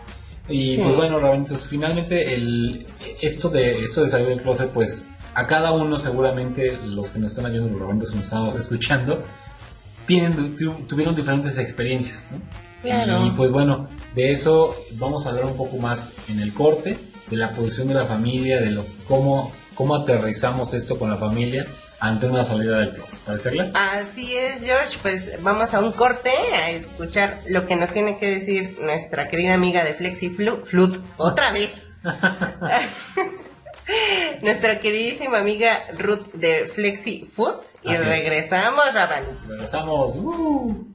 [0.48, 2.84] Y pues bueno, entonces finalmente el,
[3.20, 7.32] esto, de, esto de salir del closet, pues a cada uno seguramente los que nos
[7.32, 9.22] están oyendo, los Rabanitos que nos están escuchando,
[10.06, 12.40] tienen, tuvieron diferentes experiencias, ¿no?
[12.82, 13.26] Claro.
[13.26, 17.36] Y pues bueno, de eso vamos a hablar un poco más en el corte, de
[17.36, 21.66] la posición de la familia, de lo cómo, cómo aterrizamos esto con la familia
[22.00, 23.20] ante una salida del closet.
[23.20, 23.70] ¿Parecerle?
[23.74, 24.98] Así es, George.
[25.02, 29.54] Pues vamos a un corte a escuchar lo que nos tiene que decir nuestra querida
[29.54, 30.96] amiga de Flexi Flood.
[31.18, 31.88] Otra vez.
[34.42, 37.54] nuestra queridísima amiga Ruth de Flexi Food.
[37.82, 38.08] Y Así es.
[38.08, 39.26] regresamos, Rabani.
[39.48, 40.16] Regresamos.
[40.16, 40.86] ¡Uh!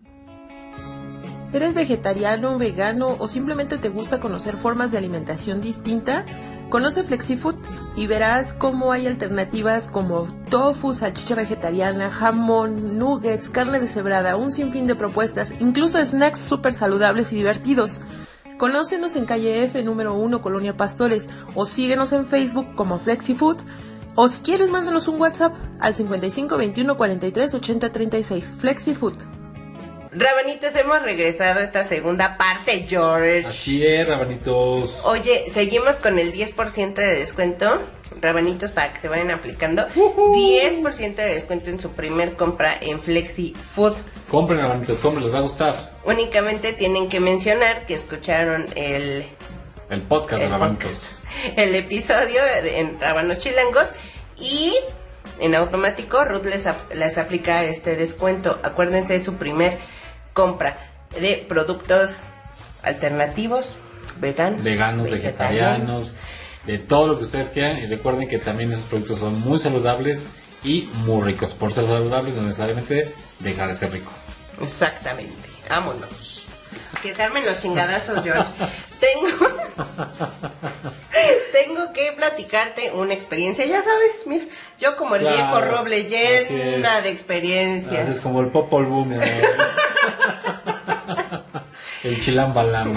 [1.53, 6.25] ¿Eres vegetariano, vegano o simplemente te gusta conocer formas de alimentación distinta?
[6.69, 7.55] Conoce FlexiFood
[7.95, 14.85] y verás cómo hay alternativas como tofu, salchicha vegetariana, jamón, nuggets, carne deshebrada, un sinfín
[14.85, 18.01] de propuestas, incluso snacks súper saludables y divertidos.
[18.57, 23.57] Conócenos en calle F número 1 Colonia Pastores o síguenos en Facebook como FlexiFood
[24.15, 29.15] o si quieres mándanos un WhatsApp al 55 21 43 80 36 FlexiFood.
[30.17, 33.45] Rabanitos, hemos regresado a esta segunda parte, George.
[33.45, 35.01] Así es, rabanitos.
[35.03, 37.81] Oye, seguimos con el 10% de descuento.
[38.21, 39.87] Rabanitos para que se vayan aplicando.
[39.89, 43.93] 10% de descuento en su primer compra en Flexi Food.
[44.29, 45.93] Compren, rabanitos, compren, les va a gustar.
[46.05, 49.25] Únicamente tienen que mencionar que escucharon el,
[49.89, 51.19] El podcast de rabanitos.
[51.21, 53.87] podcast, el episodio de- en Rabanos Chilangos
[54.39, 54.75] y
[55.39, 58.59] en automático Ruth les, les aplica este descuento.
[58.63, 59.77] Acuérdense de su primer
[60.33, 60.77] compra
[61.19, 62.23] de productos
[62.83, 63.67] alternativos,
[64.19, 66.17] vegan, Veganos, vegetarianos,
[66.65, 67.77] de todo lo que ustedes quieran.
[67.77, 70.27] Y recuerden que también esos productos son muy saludables
[70.63, 71.53] y muy ricos.
[71.53, 74.11] Por ser saludables, no necesariamente deja de ser rico.
[74.61, 75.49] Exactamente.
[75.69, 76.47] Vámonos.
[77.01, 78.51] Que se armen los chingadazos, George.
[78.99, 79.27] Tengo.
[81.51, 83.65] Tengo que platicarte una experiencia.
[83.65, 84.45] Ya sabes, mira,
[84.79, 88.09] yo como el Claro, viejo roble llena de experiencias.
[88.09, 89.13] Es como el Popol amor.
[92.03, 92.95] el Chilambalam.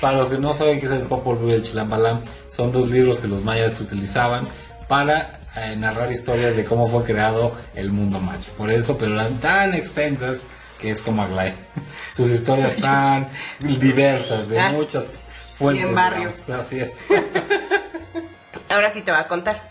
[0.00, 2.90] Para los que no saben qué es el Popol Vuh y el Chilambalam, son dos
[2.90, 4.44] libros que los mayas utilizaban
[4.88, 8.46] para eh, narrar historias de cómo fue creado el mundo maya.
[8.58, 10.42] Por eso, pero eran tan extensas
[10.78, 11.54] que es como Aglaya.
[12.12, 13.28] Sus historias tan
[13.60, 15.12] diversas, de Ah, muchas
[15.56, 15.84] fuentes.
[15.84, 16.32] bien barrio.
[16.36, 16.50] digamos.
[16.66, 16.92] Así es.
[18.70, 19.70] Ahora sí te voy a contar.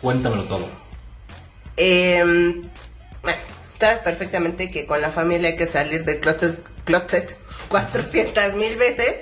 [0.00, 0.66] Cuéntamelo todo.
[1.76, 2.22] Eh,
[3.22, 3.38] bueno,
[3.80, 7.38] sabes perfectamente que con la familia hay que salir del closet, closet
[7.72, 9.16] 400 mil veces,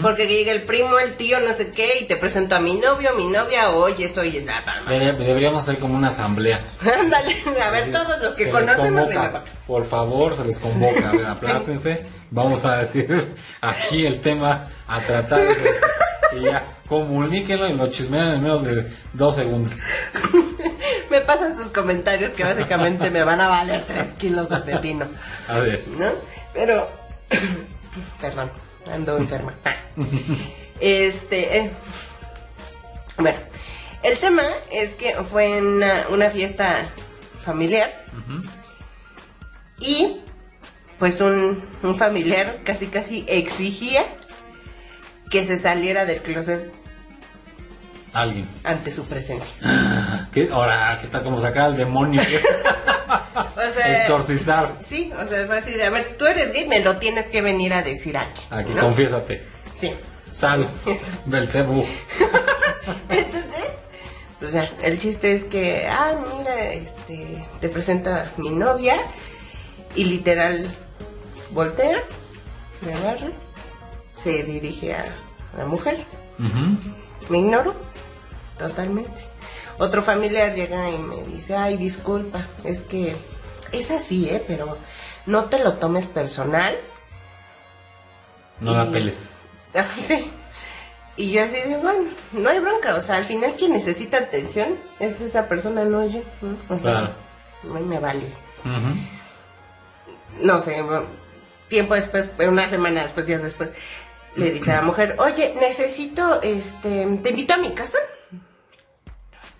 [0.00, 3.14] porque llega el primo, el tío, no sé qué, y te presento a mi novio,
[3.16, 4.46] mi novia, oye, soy.
[4.88, 6.60] Debe- Deberíamos hacer como una asamblea.
[6.80, 9.42] Ándale, a ver, todos los que Se nos convoca.
[9.66, 11.08] Por favor, se les convoca.
[11.08, 12.06] A ver, aplácense.
[12.30, 15.40] Vamos a decir aquí el tema a tratar.
[16.36, 19.72] y ya, comuníquenlo y lo chismean en menos de dos segundos.
[21.10, 25.06] Me pasan sus comentarios que básicamente me van a valer 3 kilos de pepino,
[25.48, 25.84] A ver.
[25.96, 26.06] ¿no?
[26.52, 26.88] Pero,
[28.20, 28.50] perdón,
[28.92, 29.54] ando enferma.
[30.80, 31.70] Este, eh,
[33.16, 33.38] bueno,
[34.02, 36.90] el tema es que fue en una, fiesta
[37.44, 38.04] familiar
[39.78, 40.20] y
[40.98, 41.62] pues un
[41.96, 44.04] familiar casi casi exigía
[45.30, 46.72] que se saliera del closet
[48.14, 48.48] Alguien.
[48.62, 50.28] ante su presencia.
[50.32, 50.48] ¿Qué?
[50.52, 52.22] Ahora, ¿qué tal como sacar al demonio?
[53.36, 54.78] O sea, Exorcizar.
[54.84, 57.40] Sí, o sea, fue así de, a ver, tú eres gay, me lo tienes que
[57.42, 58.42] venir a decir aquí.
[58.50, 58.82] Aquí, ¿no?
[58.82, 59.42] confiésate.
[59.74, 59.92] Sí.
[60.32, 60.68] Sal
[61.26, 61.84] del cebu.
[63.08, 63.70] Entonces,
[64.38, 68.96] pues ya, el chiste es que, ah, mira, este, te presenta mi novia
[69.96, 70.70] y literal
[71.50, 72.02] voltea,
[72.82, 73.30] me agarra,
[74.14, 75.04] se dirige a
[75.56, 76.04] la mujer,
[77.28, 77.74] me ignoro
[78.58, 79.20] totalmente.
[79.78, 83.14] otro familiar llega y me dice, ay, disculpa, es que
[83.72, 84.42] es así, ¿eh?
[84.46, 84.78] Pero
[85.26, 86.74] no te lo tomes personal.
[88.60, 89.30] No la peles.
[89.76, 90.30] Ah, sí.
[91.16, 94.78] Y yo así de, bueno, no hay bronca, o sea, al final quien necesita atención
[95.00, 96.20] es esa persona, no yo.
[96.68, 97.10] O sea, Claro.
[97.64, 98.22] mí me vale.
[100.40, 100.80] No sé,
[101.68, 103.72] tiempo después, una semana después, días después,
[104.36, 107.98] le dice a la mujer, oye, necesito, este, te invito a mi casa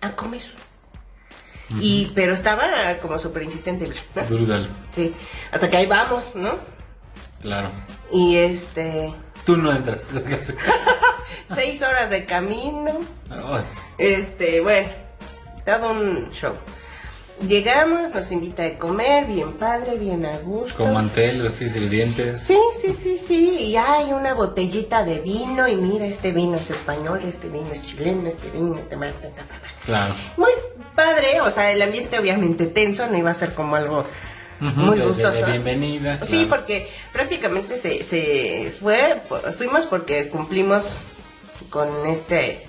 [0.05, 0.43] a comer.
[1.81, 4.23] Y, pero estaba como súper insistente, ¿no?
[4.25, 4.69] Brutal.
[4.91, 5.13] Sí,
[5.51, 6.59] hasta que ahí vamos, ¿no?
[7.41, 7.71] Claro.
[8.11, 9.11] Y este,
[9.45, 10.07] Tú no entras.
[11.55, 12.99] seis horas de camino,
[13.97, 14.89] este, bueno,
[15.63, 16.53] todo un show.
[17.47, 20.75] Llegamos, nos invita a comer, bien padre, bien a gusto.
[20.75, 22.39] Con manteles así sirvientes.
[22.39, 26.69] Sí, sí, sí, sí, y hay una botellita de vino, y mira, este vino es
[26.69, 29.43] español, este vino es chileno, este vino, te más, ta, ta.
[29.85, 30.15] Claro.
[30.37, 30.51] Muy
[30.95, 34.05] padre, o sea, el ambiente obviamente tenso, no iba a ser como algo
[34.59, 35.31] muy gustoso.
[35.31, 36.19] de bienvenida.
[36.23, 36.49] Sí, claro.
[36.49, 39.21] porque prácticamente se, se fue,
[39.57, 40.85] fuimos porque cumplimos
[41.69, 42.65] con este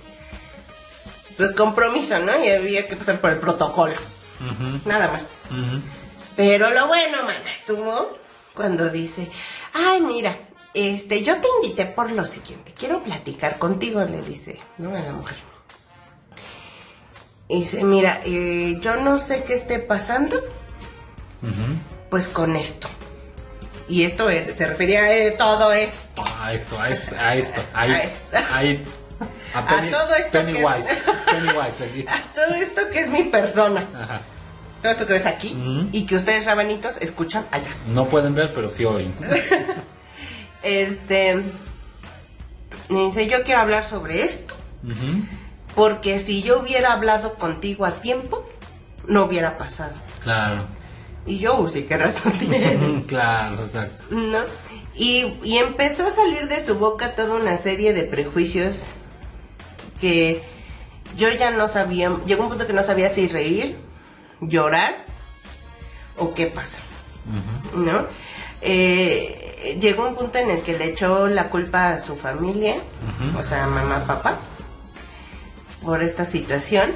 [1.36, 2.44] pues, compromiso, ¿no?
[2.44, 3.94] Y había que pasar por el protocolo,
[4.84, 5.24] Nada más.
[6.36, 8.10] Pero lo bueno, mana, estuvo
[8.54, 9.30] cuando dice,
[9.72, 10.36] ay, mira,
[10.74, 14.90] este, yo te invité por lo siguiente, quiero platicar contigo, le dice, ¿no?
[14.90, 15.36] A la mujer.
[17.48, 20.42] Y dice, mira, eh, yo no sé qué esté pasando,
[22.10, 22.88] pues con esto.
[23.88, 26.24] Y esto eh, se refería a eh, todo esto.
[26.40, 28.36] A esto, a esto, a esto, a esto.
[28.52, 28.86] a it.
[29.54, 32.04] A, A todo esto que es- aquí.
[32.34, 33.88] Todo esto que es mi persona.
[33.94, 34.20] Ajá.
[34.82, 35.56] Todo esto que ves aquí
[35.92, 37.70] y que ustedes, rabanitos, escuchan allá.
[37.88, 39.14] No pueden ver, pero sí oyen.
[40.62, 41.34] Este.
[42.88, 44.54] Me dice, yo quiero hablar sobre esto.
[45.74, 48.46] Porque si yo hubiera hablado contigo a tiempo,
[49.06, 49.92] no hubiera pasado.
[50.22, 50.64] Claro.
[51.26, 53.02] Y yo, "Uh, sí, qué razón tiene.
[53.06, 54.04] Claro, exacto.
[54.10, 54.38] ¿No?
[54.94, 58.84] Y, y empezó a salir de su boca toda una serie de prejuicios
[60.00, 60.42] que
[61.16, 63.76] yo ya no sabía, llegó un punto que no sabía si reír,
[64.40, 65.04] llorar
[66.16, 66.82] o qué pasa.
[67.74, 68.06] ¿no?
[68.60, 72.76] Eh, llegó un punto en el que le echó la culpa a su familia,
[73.38, 74.38] o sea, mamá, papá,
[75.84, 76.92] por esta situación,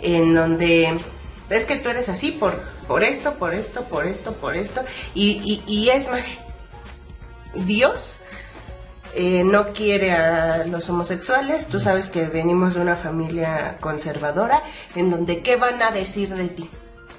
[0.00, 0.98] en donde
[1.50, 5.40] es que tú eres así por, por esto, por esto, por esto, por esto, y,
[5.44, 6.38] y, y es más,
[7.54, 8.18] Dios
[9.14, 14.62] eh, no quiere a los homosexuales, tú sabes que venimos de una familia conservadora,
[14.94, 16.70] en donde ¿qué van a decir de ti?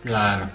[0.03, 0.49] Claro.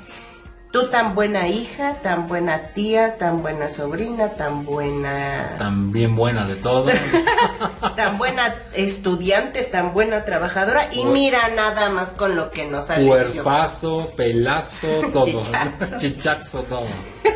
[0.72, 5.56] Tú tan buena hija, tan buena tía, tan buena sobrina, tan buena...
[5.58, 6.92] También buena de todo.
[7.96, 13.08] tan buena estudiante, tan buena trabajadora y mira nada más con lo que nos sale.
[13.08, 15.42] Cuerpazo, pelazo, todo.
[15.42, 15.98] Chichazo.
[15.98, 16.86] Chichazo, todo.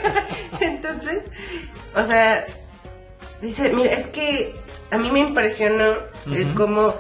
[0.61, 1.23] Entonces,
[1.97, 2.47] o sea,
[3.45, 4.55] dice, mira, es que
[4.91, 5.95] a mí me impresionó
[6.27, 6.55] el Ujú.
[6.55, 6.95] cómo,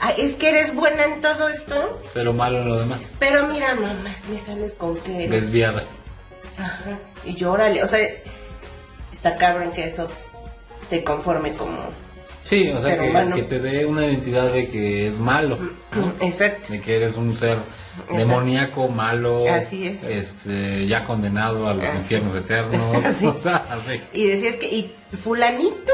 [0.00, 3.14] "Ah, es que eres buena en todo esto, Pero malo en lo demás.
[3.18, 5.30] pero mira, nomás me sales con que eres.
[5.42, 5.84] Desviada.
[6.58, 6.98] Ajá.
[7.24, 8.00] Y llórale, o sea,
[9.12, 10.08] está cabrón que eso
[10.90, 11.78] te conforme como...
[12.48, 13.36] Sí, o sea, que, humano.
[13.36, 15.58] que te dé una identidad de que es malo.
[15.92, 16.14] ¿no?
[16.26, 16.72] Exacto.
[16.72, 17.58] De que eres un ser
[18.10, 19.42] demoníaco, malo.
[19.52, 20.02] Así es.
[20.04, 21.98] Este, ya condenado a los Así.
[21.98, 23.04] infiernos eternos.
[23.04, 23.26] Así.
[23.26, 24.00] O sea, así.
[24.14, 25.92] Y decías que, y fulanito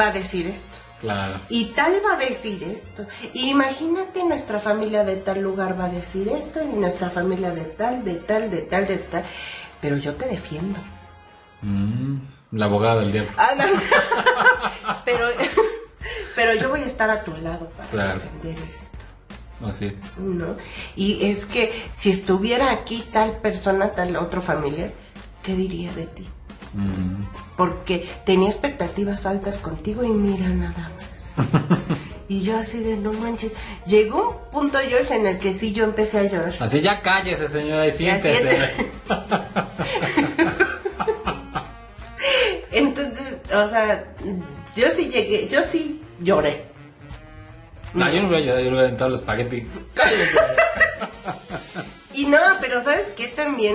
[0.00, 0.78] va a decir esto.
[1.00, 1.34] Claro.
[1.48, 3.04] Y tal va a decir esto.
[3.32, 7.64] Y imagínate nuestra familia de tal lugar va a decir esto y nuestra familia de
[7.64, 9.24] tal, de tal, de tal, de tal.
[9.80, 10.78] Pero yo te defiendo.
[11.62, 12.18] Mm,
[12.52, 13.32] la abogada del diablo.
[13.36, 13.64] Ah, no.
[15.04, 15.26] pero,
[16.34, 18.20] pero yo voy a estar a tu lado para Claro.
[18.20, 19.66] defender esto.
[19.68, 19.94] Así es.
[20.18, 20.56] ¿no?
[20.96, 24.92] Y es que si estuviera aquí tal persona, tal otro familiar,
[25.42, 26.26] ¿qué diría de ti?
[26.74, 27.22] Mm.
[27.56, 31.36] Porque tenía expectativas altas contigo y mira nada más.
[32.28, 33.52] y yo así de no manches.
[33.86, 36.56] Llegó un punto, George, en el que sí yo empecé a llorar.
[36.58, 38.90] Así ya cállese, señora, y siéntese.
[42.72, 44.04] Entonces, o sea,
[44.74, 46.66] yo sí llegué, yo sí lloré.
[47.94, 49.66] No, yo no voy a ayudar, yo voy a aventar los espagueti.
[52.14, 53.74] Y no, pero ¿sabes qué también?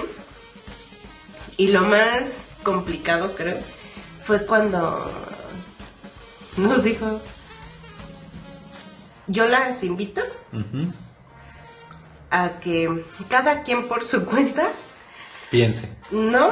[1.57, 3.57] Y lo más complicado, creo,
[4.23, 5.12] fue cuando
[6.55, 7.19] nos dijo,
[9.25, 10.21] yo las invito
[12.29, 14.67] a que cada quien por su cuenta,
[15.49, 15.89] Piense.
[16.12, 16.51] no,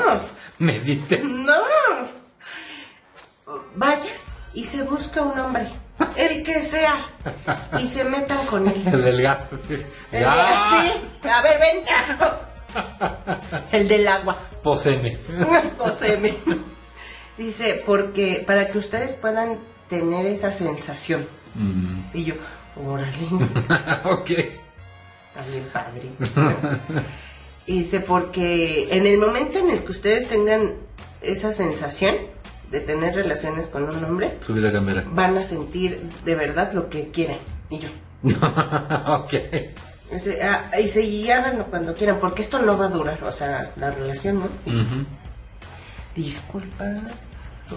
[0.57, 1.19] Medite.
[1.23, 1.61] no,
[3.75, 4.09] vaya
[4.55, 5.69] y se busca un hombre.
[6.17, 6.95] El que sea.
[7.79, 8.81] Y se metan con él.
[8.85, 9.75] El del gas, sí.
[10.11, 10.35] El Ya.
[10.35, 11.85] de- sí, a ver, ven.
[13.71, 14.37] El del agua.
[14.63, 15.17] Poseme.
[15.77, 16.33] Poséeme.
[17.37, 21.27] Dice, porque para que ustedes puedan tener esa sensación.
[21.53, 22.01] Mm.
[22.13, 22.35] Y yo,
[22.85, 23.11] órale,
[24.05, 24.27] ok.
[25.51, 26.09] bien padre.
[27.67, 30.75] Dice, porque en el momento en el que ustedes tengan
[31.21, 32.15] esa sensación
[32.71, 35.03] de tener relaciones con un hombre, Su vida cambiará.
[35.07, 37.37] van a sentir de verdad lo que quieren.
[37.69, 37.89] Y yo,
[38.23, 39.33] ok.
[40.11, 43.31] dice, ah, y se y háganlo cuando quieran, porque esto no va a durar, o
[43.31, 44.45] sea, la relación, ¿no?
[44.71, 45.05] Ujú.
[46.15, 46.85] Disculpa,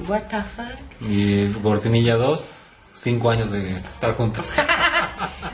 [0.08, 0.78] what the fuck.
[1.08, 4.44] Y Cortinilla 2, 5 años de estar juntos.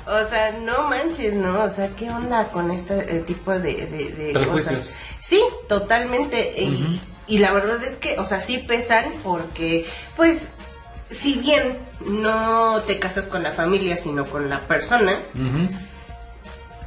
[0.06, 1.64] O sea, no manches, ¿no?
[1.64, 4.76] O sea, ¿qué onda con este eh, tipo de, de, de Prejuicios.
[4.78, 4.94] cosas?
[5.22, 6.60] Sí, totalmente.
[6.62, 10.48] Y, y la verdad es que, o sea, sí pesan porque, pues,
[11.10, 15.18] si bien no te casas con la familia, sino con la persona,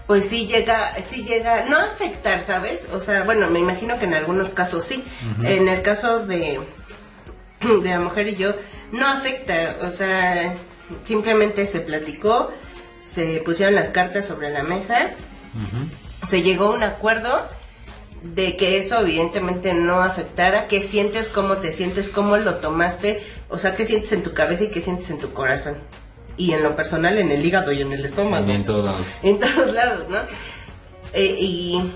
[0.05, 2.87] pues sí llega, sí llega, no a afectar, ¿sabes?
[2.93, 5.03] O sea, bueno, me imagino que en algunos casos sí.
[5.43, 6.59] En el caso de,
[7.61, 8.53] de la mujer y yo,
[8.91, 10.53] no afecta, o sea,
[11.03, 12.51] simplemente se platicó,
[13.01, 15.11] se pusieron las cartas sobre la mesa,
[16.27, 17.47] se llegó a un acuerdo
[18.33, 23.57] de que eso evidentemente no afectara, qué sientes, cómo te sientes, cómo lo tomaste, o
[23.57, 25.77] sea, qué sientes en tu cabeza y qué sientes en tu corazón.
[26.37, 29.01] Y en lo personal, en el hígado y en el estómago Y en todos lados.
[29.23, 30.19] en todos lados, ¿no?
[31.13, 31.91] Eh, y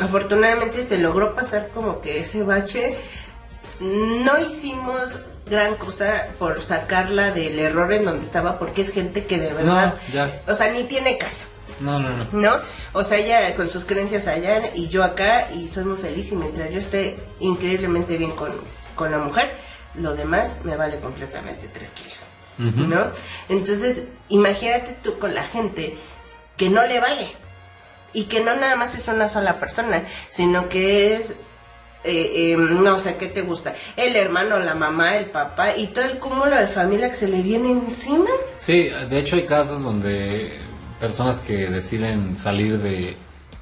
[0.00, 2.96] afortunadamente se logró pasar como que ese bache.
[3.80, 5.10] No hicimos
[5.48, 9.94] gran cosa por sacarla del error en donde estaba, porque es gente que de verdad,
[10.12, 10.42] ya.
[10.46, 11.46] o sea, ni tiene caso,
[11.80, 12.26] No, no, no.
[12.32, 12.56] ¿no?
[12.92, 16.36] O sea, ella con sus creencias allá y yo acá, y soy muy feliz y
[16.36, 18.52] mientras yo esté increíblemente bien con,
[18.94, 19.54] con la mujer,
[19.94, 22.18] lo demás me vale completamente tres kilos.
[22.58, 23.10] ¿no?
[23.48, 25.96] Entonces, imagínate tú con la gente
[26.56, 27.26] que no le vale
[28.12, 31.30] y que no nada más es una sola persona, sino que es,
[32.04, 33.74] eh, eh, no sé, ¿qué te gusta?
[33.96, 37.42] El hermano, la mamá, el papá y todo el cúmulo de familia que se le
[37.42, 38.30] viene encima.
[38.56, 40.60] Sí, de hecho hay casos donde
[41.00, 43.16] personas que deciden salir de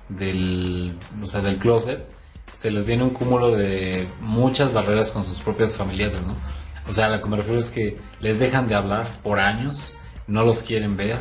[0.09, 2.05] del, o sea, del closet
[2.53, 6.37] se les viene un cúmulo de muchas barreras con sus propios familiares, ¿no?
[6.89, 9.95] O sea, lo que me refiero es que les dejan de hablar por años,
[10.27, 11.21] no los quieren ver,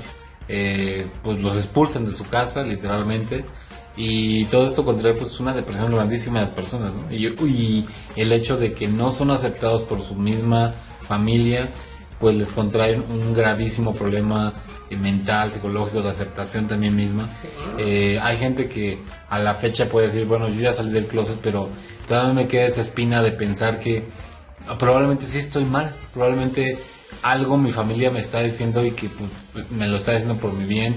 [0.49, 3.45] eh, pues los expulsan de su casa, literalmente,
[3.95, 7.11] y todo esto contrae pues una depresión grandísima de las personas, ¿no?
[7.13, 11.71] Y, y el hecho de que no son aceptados por su misma familia,
[12.21, 14.53] pues les contraen un gravísimo problema
[14.97, 17.29] mental, psicológico, de aceptación también misma.
[17.77, 21.39] Eh, hay gente que a la fecha puede decir, bueno, yo ya salí del closet,
[21.41, 21.69] pero
[22.07, 24.05] todavía me queda esa espina de pensar que
[24.67, 26.77] ah, probablemente sí estoy mal, probablemente
[27.23, 30.53] algo mi familia me está diciendo y que pues, pues, me lo está diciendo por
[30.53, 30.95] mi bien,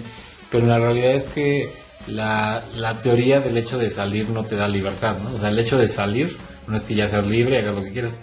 [0.51, 1.73] pero la realidad es que
[2.07, 5.35] la, la teoría del hecho de salir no te da libertad, ¿no?
[5.35, 7.93] O sea, el hecho de salir no es que ya seas libre hagas lo que
[7.93, 8.23] quieras.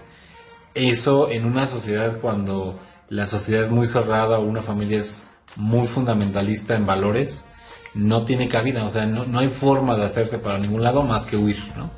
[0.74, 2.80] Eso en una sociedad cuando
[3.12, 5.24] la sociedad es muy cerrada una familia es
[5.58, 7.44] muy fundamentalista en valores,
[7.94, 11.26] no tiene cabida, o sea, no, no hay forma de hacerse para ningún lado más
[11.26, 11.92] que huir, ¿no?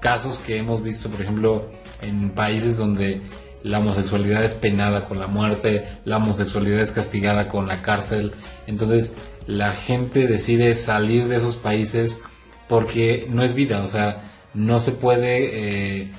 [0.00, 1.68] Casos que hemos visto, por ejemplo,
[2.00, 3.20] en países donde
[3.64, 8.32] la homosexualidad es penada con la muerte, la homosexualidad es castigada con la cárcel,
[8.68, 9.16] entonces
[9.48, 12.20] la gente decide salir de esos países
[12.68, 14.22] porque no es vida, o sea,
[14.54, 16.12] no se puede eh,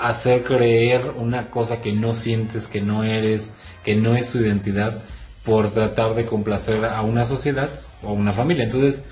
[0.00, 5.02] hacer creer una cosa que no sientes, que no eres, que no es su identidad,
[5.44, 7.68] por tratar de complacer a una sociedad
[8.02, 8.64] o a una familia.
[8.64, 9.04] Entonces,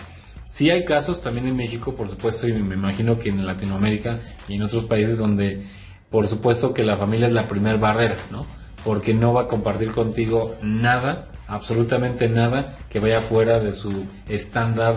[0.45, 4.55] sí hay casos también en México, por supuesto, y me imagino que en Latinoamérica y
[4.55, 5.65] en otros países donde,
[6.09, 8.47] por supuesto, que la familia es la primer barrera, ¿no?
[8.85, 14.97] Porque no va a compartir contigo nada, absolutamente nada, que vaya fuera de su estándar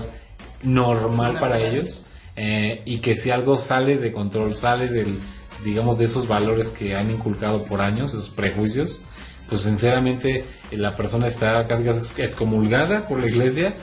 [0.61, 2.03] normal para ellos.
[2.35, 5.19] eh, y que si algo sale de control, sale del,
[5.63, 9.01] digamos, de esos valores que han inculcado por años, esos prejuicios,
[9.53, 13.75] pues sinceramente la persona está casi casi excomulgada por la iglesia,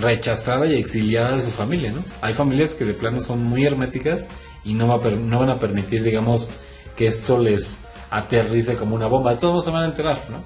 [0.00, 2.04] rechazada y exiliada de su familia, ¿no?
[2.20, 4.28] Hay familias que de plano son muy herméticas
[4.64, 6.50] y no, va a per- no van a permitir, digamos,
[6.96, 9.38] que esto les aterrice como una bomba.
[9.38, 10.38] Todos se van a enterar, ¿no?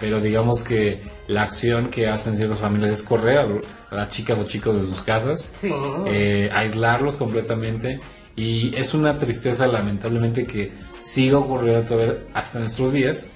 [0.00, 3.46] Pero digamos que la acción que hacen ciertas familias es correr a,
[3.90, 5.72] a las chicas o chicos de sus casas, Sí.
[6.06, 7.98] eh, aislarlos completamente
[8.36, 10.70] y es una tristeza lamentablemente que
[11.02, 13.26] siga ocurriendo todavía hasta nuestros días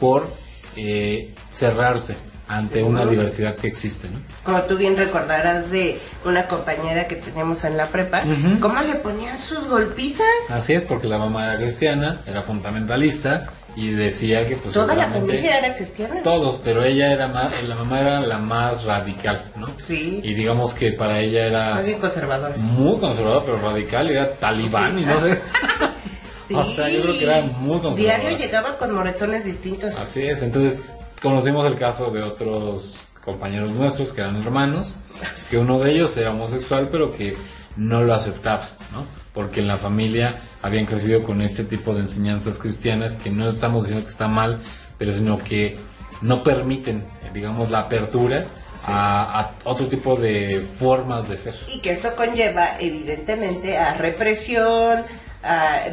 [0.00, 0.28] por
[0.76, 2.16] eh, cerrarse
[2.48, 4.20] ante una diversidad que existe, ¿no?
[4.44, 8.60] Como tú bien recordarás de una compañera que teníamos en la prepa, Ujú.
[8.60, 10.24] ¿cómo le ponían sus golpizas?
[10.50, 15.08] Así es, porque la mamá era cristiana, era fundamentalista y decía que pues Toda la
[15.08, 16.22] familia era cristiana.
[16.22, 19.66] todos, pero ella era más, la mamá era la más radical, ¿no?
[19.78, 20.20] Sí.
[20.22, 22.54] Y digamos que para ella era bien conservadora.
[22.58, 25.40] muy conservadora, pero radical, era talibán y no sé.
[26.54, 28.18] O sea, yo creo que era muy conservadora.
[28.18, 29.96] Diario llegaba con moretones distintos.
[29.96, 30.78] Así es, entonces
[31.20, 35.00] conocimos el caso de otros compañeros nuestros que eran hermanos,
[35.50, 37.36] que uno de ellos era homosexual, pero que
[37.76, 39.04] no lo aceptaba, ¿no?
[39.34, 43.84] Porque en la familia habían crecido con este tipo de enseñanzas cristianas que no estamos
[43.84, 44.62] diciendo que está mal,
[44.98, 45.76] pero sino que
[46.22, 48.46] no permiten, digamos, la apertura
[48.84, 51.54] a, a otro tipo de formas de ser.
[51.68, 55.04] Y que esto conlleva, evidentemente, a represión,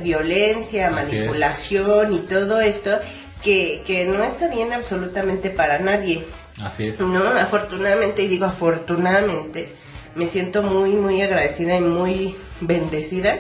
[0.01, 0.91] violencia, es.
[0.91, 2.99] manipulación y todo esto
[3.43, 6.24] que, que no está bien absolutamente para nadie.
[6.62, 6.99] Así es.
[6.99, 9.74] No, afortunadamente, y digo afortunadamente,
[10.16, 13.38] me siento muy, muy agradecida y muy bendecida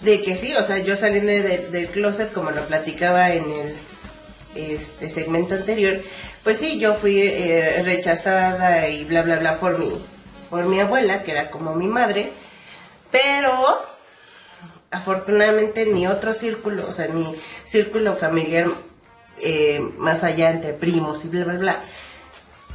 [0.00, 3.76] de que sí, o sea, yo saliendo de- del closet, como lo platicaba en el
[4.54, 6.00] este segmento anterior,
[6.44, 9.90] pues sí, yo fui eh, rechazada y bla, bla, bla por mi,
[10.48, 12.30] por mi abuela, que era como mi madre,
[13.10, 13.84] pero
[14.94, 17.34] afortunadamente mi otro círculo, o sea, mi
[17.64, 18.68] círculo familiar
[19.40, 21.78] eh, más allá entre primos y bla, bla, bla,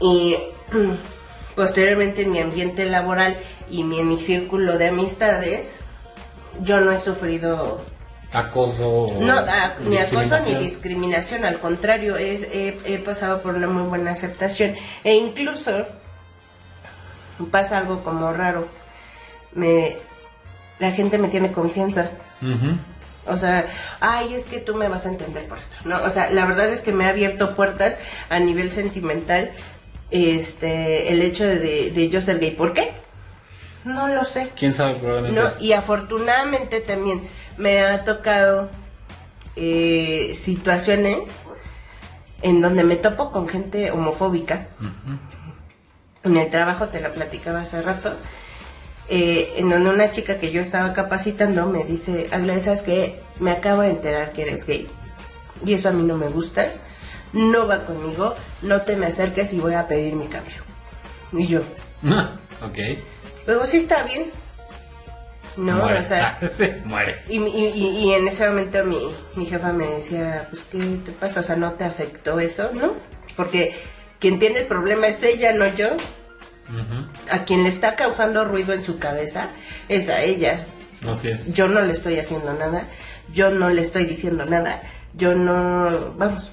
[0.01, 0.35] y
[1.55, 3.37] posteriormente en mi ambiente laboral
[3.69, 5.73] y mi, en mi círculo de amistades,
[6.61, 7.81] yo no he sufrido
[8.33, 9.07] Acoso.
[9.19, 10.63] no, ah, ni acoso ni discriminación.
[10.63, 15.85] discriminación, al contrario, es, he, he pasado por una muy buena aceptación e incluso
[17.51, 18.67] pasa algo como raro,
[19.53, 19.95] me,
[20.79, 22.11] la gente me tiene confianza.
[23.25, 23.67] O sea,
[23.99, 26.01] ay, es que tú me vas a entender por esto, ¿no?
[26.03, 27.97] O sea, la verdad es que me ha abierto puertas
[28.29, 29.51] a nivel sentimental
[30.09, 32.51] este el hecho de, de yo ser gay.
[32.51, 32.93] ¿Por qué?
[33.83, 34.49] No lo sé.
[34.57, 35.39] ¿Quién sabe probablemente?
[35.39, 37.21] No, y afortunadamente también
[37.57, 38.69] me ha tocado
[39.55, 41.17] eh, situaciones
[42.41, 44.67] en donde me topo con gente homofóbica.
[46.23, 48.15] En el trabajo te la platicaba hace rato.
[49.09, 53.19] Eh, en donde una chica que yo estaba capacitando me dice, Agla, ¿sabes qué?
[53.39, 54.89] Me acabo de enterar que eres gay.
[55.65, 56.67] Y eso a mí no me gusta.
[57.33, 58.35] No va conmigo.
[58.61, 60.55] No te me acerques y voy a pedir mi cambio.
[61.33, 61.61] Y yo,
[62.05, 62.77] Ah, ok.
[63.45, 64.31] luego sí está bien.
[65.57, 65.99] No, muere.
[65.99, 67.17] o sea, sí, muere.
[67.27, 68.99] y, y- y- y en ese momento mi,
[69.35, 71.41] mi jefa me decía, pues, ¿qué te pasa?
[71.41, 72.69] O sea, ¿no te afectó eso?
[72.73, 72.93] ¿No?
[73.35, 73.75] Porque
[74.19, 75.89] quien tiene el problema es ella, no yo.
[77.31, 79.49] A quien le está causando ruido en su cabeza
[79.87, 80.65] es a ella.
[81.07, 81.53] Así es.
[81.53, 82.87] Yo no le estoy haciendo nada,
[83.33, 84.81] yo no le estoy diciendo nada,
[85.15, 86.13] yo no...
[86.17, 86.51] Vamos,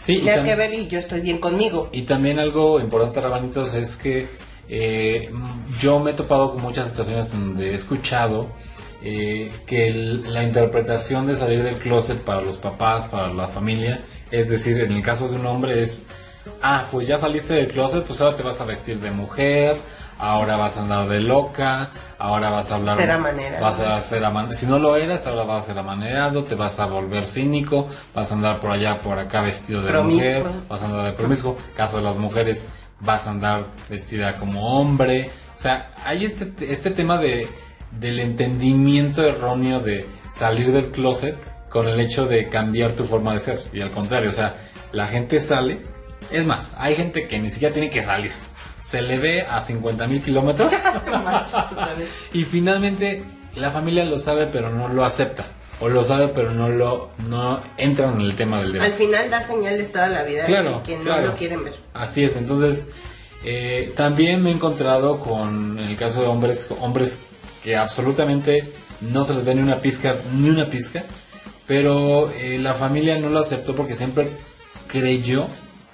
[0.00, 1.90] Sí, nada que ver y yo estoy bien conmigo.
[1.92, 4.28] Y también algo importante, Rabanitos, es que
[4.66, 5.30] eh,
[5.78, 8.50] yo me he topado con muchas situaciones donde he escuchado
[9.02, 14.00] eh, que el- la interpretación de salir del closet para los papás, para la familia,
[14.30, 16.04] es decir, en el caso de un hombre es,
[16.62, 19.76] ah, pues ya saliste del closet, pues ahora te vas a vestir de mujer,
[20.18, 22.96] ahora vas a andar de loca, ahora vas a hablar...
[22.98, 23.62] Ser amanerado.
[23.62, 26.78] Vas a ser aman- si no lo eras, ahora vas a ser amanerado, te vas
[26.80, 30.16] a volver cínico, vas a andar por allá, por acá vestido de Promiscuo.
[30.18, 31.56] mujer, vas a andar de promiscuo.
[31.76, 32.68] Caso de las mujeres,
[33.00, 35.30] vas a andar vestida como hombre.
[35.58, 37.48] O sea, hay este, este tema de,
[37.98, 41.36] del entendimiento erróneo de salir del closet
[41.70, 43.62] con el hecho de cambiar tu forma de ser.
[43.72, 44.56] Y al contrario, o sea,
[44.92, 45.80] la gente sale.
[46.30, 48.32] Es más, hay gente que ni siquiera tiene que salir.
[48.82, 50.72] Se le ve a 50 mil kilómetros.
[52.32, 53.22] y finalmente
[53.56, 55.46] la familia lo sabe pero no lo acepta.
[55.80, 58.92] O lo sabe pero no lo no entran en el tema del Al debate.
[58.92, 61.74] final da señales toda la vida Claro, de que no lo quieren ver.
[61.94, 62.86] Así es, entonces
[63.44, 67.20] eh, también me he encontrado con, en el caso de hombres, hombres
[67.64, 68.70] que absolutamente
[69.00, 71.04] no se les da ni una pizca, ni una pizca,
[71.66, 74.28] pero eh, la familia no lo aceptó porque siempre
[74.86, 75.46] creyó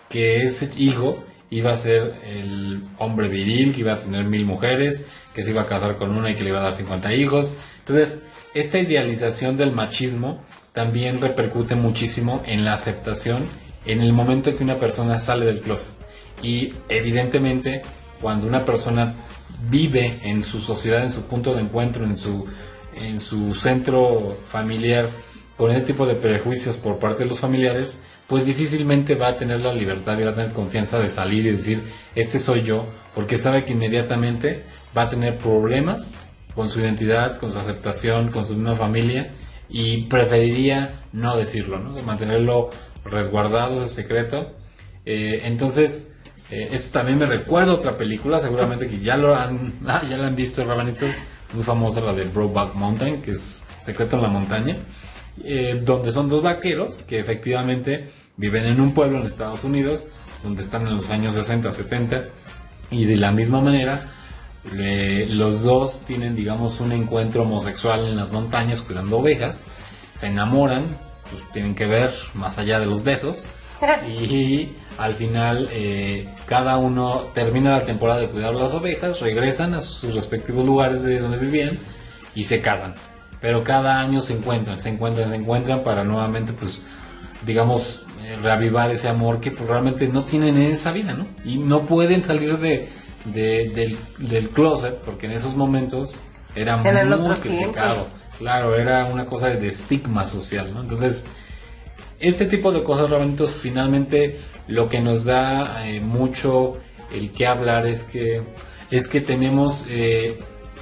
[0.08, 5.06] que ese hijo iba a ser el hombre viril, que iba a tener mil mujeres,
[5.34, 7.52] que se iba a casar con una y que le iba a dar 50 hijos.
[7.80, 8.18] Entonces,
[8.54, 10.40] esta idealización del machismo
[10.72, 13.44] también repercute muchísimo en la aceptación
[13.86, 15.94] en el momento en que una persona sale del closet.
[16.42, 17.82] Y evidentemente,
[18.20, 19.14] cuando una persona
[19.70, 22.44] vive en su sociedad, en su punto de encuentro, en su,
[23.00, 25.08] en su centro familiar,
[25.56, 29.60] con ese tipo de prejuicios por parte de los familiares, pues difícilmente va a tener
[29.60, 31.82] la libertad y va a tener confianza de salir y decir,
[32.14, 34.64] este soy yo, porque sabe que inmediatamente
[34.96, 36.14] va a tener problemas
[36.54, 39.30] con su identidad, con su aceptación, con su misma familia,
[39.68, 42.00] y preferiría no decirlo, ¿no?
[42.02, 42.70] Mantenerlo
[43.04, 44.54] resguardado, secreto.
[45.04, 46.12] Eh, entonces,
[46.50, 49.74] eh, esto también me recuerda a otra película, seguramente que ya lo han,
[50.10, 54.22] ya la han visto, Rabanitos, muy famosa la de Brokeback Mountain, que es Secreto en
[54.22, 54.78] la Montaña.
[55.44, 60.04] Eh, donde son dos vaqueros que efectivamente viven en un pueblo en Estados Unidos,
[60.42, 62.24] donde están en los años 60, 70,
[62.90, 64.12] y de la misma manera
[65.28, 69.64] los dos tienen, digamos, un encuentro homosexual en las montañas cuidando ovejas,
[70.16, 70.98] se enamoran,
[71.30, 73.46] pues, tienen que ver más allá de los besos,
[74.08, 79.80] y al final eh, cada uno termina la temporada de cuidar las ovejas, regresan a
[79.80, 81.78] sus respectivos lugares de donde vivían
[82.34, 82.94] y se casan.
[83.40, 86.82] Pero cada año se encuentran, se encuentran, se encuentran para nuevamente, pues,
[87.44, 91.26] digamos, eh, reavivar ese amor que pues, realmente no tienen en esa vida, ¿no?
[91.44, 92.88] Y no pueden salir de,
[93.24, 96.18] del, del, closet porque en esos momentos
[96.54, 98.08] era muy criticado.
[98.38, 100.80] Claro, era una cosa de estigma social, ¿no?
[100.80, 101.26] Entonces,
[102.18, 106.78] este tipo de cosas realmente finalmente lo que nos da eh, mucho
[107.14, 108.42] el que hablar es que
[108.90, 110.38] es que tenemos eh,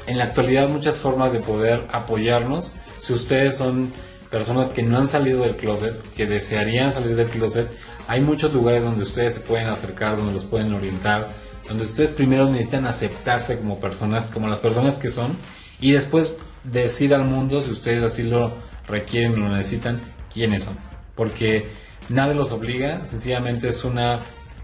[0.07, 2.75] en la actualidad muchas formas de poder apoyarnos.
[3.01, 3.93] Si ustedes son
[4.31, 7.71] personas que no han salido del closet, que desearían salir del closet,
[8.07, 11.29] hay muchos lugares donde ustedes se pueden acercar, donde los pueden orientar,
[11.69, 15.37] donde ustedes primero necesitan aceptarse como personas, como las personas que son,
[15.81, 16.35] y después
[16.65, 18.53] decir al mundo, si ustedes así lo
[18.87, 20.01] requieren o lo necesitan,
[20.33, 20.77] quiénes son
[21.15, 21.67] porque
[22.09, 24.21] nadie los obliga, sencillamente es una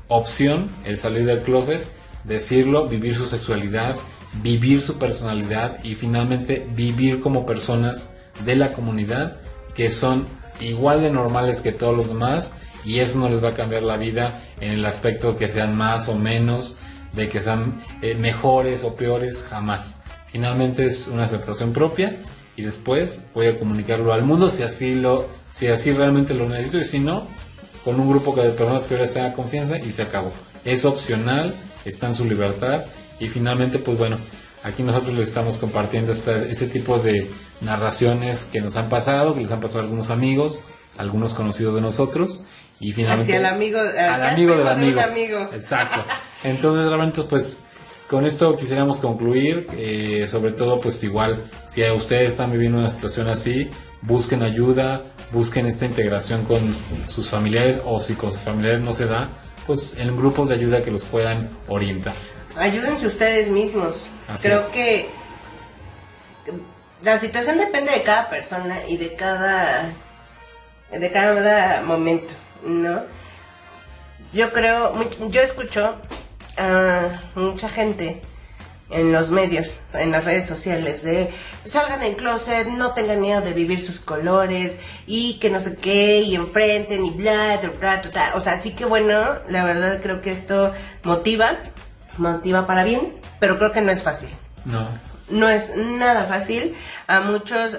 [0.08, 1.84] opción el salir del closet,
[2.24, 3.96] decirlo, vivir su sexualidad,
[4.42, 8.10] vivir su personalidad y finalmente vivir como personas
[8.44, 9.38] de la comunidad
[9.74, 10.26] que son
[10.60, 12.52] igual de normales que todos los demás
[12.84, 16.08] y eso no les va a cambiar la vida en el aspecto que sean más
[16.08, 16.76] o menos,
[17.12, 20.00] de que sean eh, mejores o peores, jamás.
[20.28, 22.16] Finalmente es una aceptación propia
[22.56, 26.78] y después voy a comunicarlo al mundo si así lo si así realmente lo necesito
[26.78, 27.26] y si no,
[27.84, 30.32] con un grupo de personas que ahora tenga confianza y se acabó.
[30.64, 32.84] Es opcional, está en su libertad
[33.20, 34.18] y finalmente pues bueno,
[34.64, 39.52] aquí nosotros les estamos compartiendo ese tipo de narraciones que nos han pasado, que les
[39.52, 40.64] han pasado a algunos amigos,
[40.98, 42.44] algunos conocidos de nosotros
[42.80, 45.00] y finalmente Hacia el amigo, al amigo del amigo.
[45.00, 45.38] amigo.
[45.52, 46.00] Exacto.
[46.42, 47.64] Entonces realmente pues
[48.08, 53.28] con esto quisiéramos concluir, eh, sobre todo pues igual si ustedes están viviendo una situación
[53.28, 53.70] así,
[54.02, 56.74] busquen ayuda, busquen esta integración con
[57.06, 59.28] sus familiares o si con sus familiares no se da,
[59.66, 62.14] pues en grupos de ayuda que los puedan orientar.
[62.56, 64.06] Ayúdense ustedes mismos.
[64.40, 65.08] Creo que
[67.02, 69.88] la situación depende de cada persona y de cada
[70.90, 72.34] de cada momento,
[72.64, 73.02] ¿no?
[74.32, 74.92] Yo creo,
[75.28, 75.96] yo escucho
[76.56, 78.20] a mucha gente
[78.90, 81.30] en los medios, en las redes sociales, de
[81.64, 86.20] salgan en closet, no tengan miedo de vivir sus colores y que no sé qué,
[86.22, 88.32] y enfrenten y bla, bla, bla, bla.
[88.34, 90.72] O sea, sí que bueno, la verdad creo que esto
[91.04, 91.58] motiva,
[92.20, 94.28] motiva para bien, pero creo que no es fácil.
[94.64, 94.86] No.
[95.28, 96.74] No es nada fácil.
[97.06, 97.78] A muchos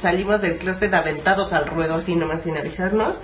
[0.00, 3.20] salimos del closet aventados al ruedo así nomás sin avisarnos.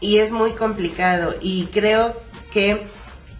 [0.00, 1.34] Y es muy complicado.
[1.40, 2.14] Y creo
[2.52, 2.86] que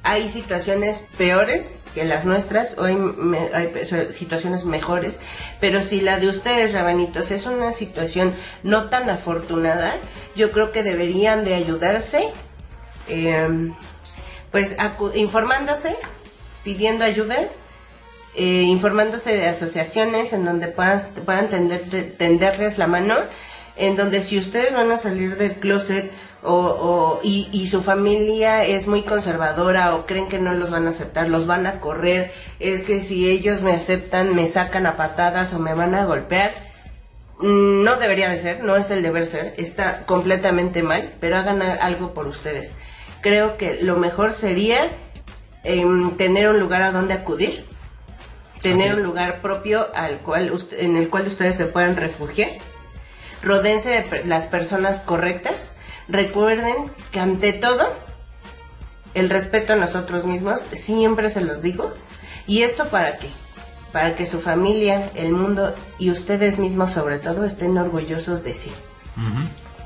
[0.03, 2.97] hay situaciones peores que las nuestras, hoy
[3.53, 3.73] hay
[4.13, 5.17] situaciones mejores,
[5.61, 9.95] pero si la de ustedes, rabanitos, es una situación no tan afortunada,
[10.37, 12.29] yo creo que deberían de ayudarse,
[13.09, 13.75] em,
[14.51, 14.77] pues
[15.15, 15.97] informándose,
[16.65, 17.37] pidiendo ayuda,
[18.35, 23.17] eh, informándose de asociaciones en donde puedan, puedan tenderles la mano,
[23.77, 26.11] en donde si ustedes van a salir del closet,
[26.43, 31.29] o, y, su familia es muy conservadora o creen que no los van a aceptar,
[31.29, 35.59] los van a correr, es que si ellos me aceptan me sacan a patadas o
[35.59, 36.53] me van a golpear.
[37.41, 42.13] No debería de ser, no es el deber ser, está completamente mal, pero hagan algo
[42.13, 42.73] por ustedes.
[43.21, 44.89] Creo que lo mejor sería
[45.65, 47.65] em, tener un lugar a donde acudir,
[48.63, 52.51] tener un lugar propio al cual en el cual ustedes se puedan refugiar,
[53.43, 55.73] rodense de las personas correctas,
[56.11, 56.75] Recuerden
[57.13, 57.89] que ante todo,
[59.15, 61.93] el respeto a nosotros mismos, siempre se los digo.
[62.49, 63.29] ¿Y esto para qué?
[63.93, 68.73] Para que su familia, el mundo y ustedes mismos sobre todo estén orgullosos de sí.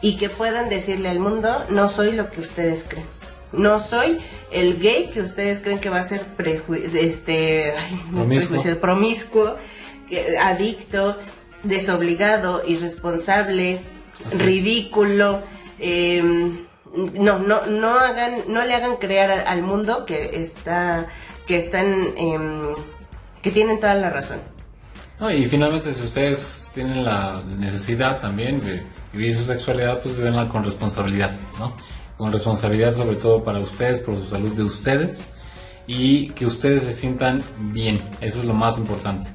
[0.00, 3.06] Y que puedan decirle al mundo, no soy lo que ustedes creen.
[3.56, 4.18] No soy
[4.50, 6.22] el gay que ustedes creen que va a ser
[6.94, 7.74] este,
[8.12, 9.56] promiscuo, promiscuo
[10.40, 11.16] adicto,
[11.62, 13.80] desobligado, irresponsable,
[14.32, 15.42] ridículo
[15.78, 16.22] eh,
[17.14, 21.08] no, no, no hagan, no le hagan crear al mundo que está,
[21.46, 22.74] que están, em,
[23.42, 24.38] que tienen toda la razón.
[25.34, 28.82] y finalmente si ustedes tienen la necesidad también de
[29.12, 31.74] vivir su sexualidad, pues vivenla con responsabilidad, ¿no?
[32.16, 35.24] Con responsabilidad sobre todo para ustedes, por su salud de ustedes
[35.86, 39.30] y que ustedes se sientan bien, eso es lo más importante.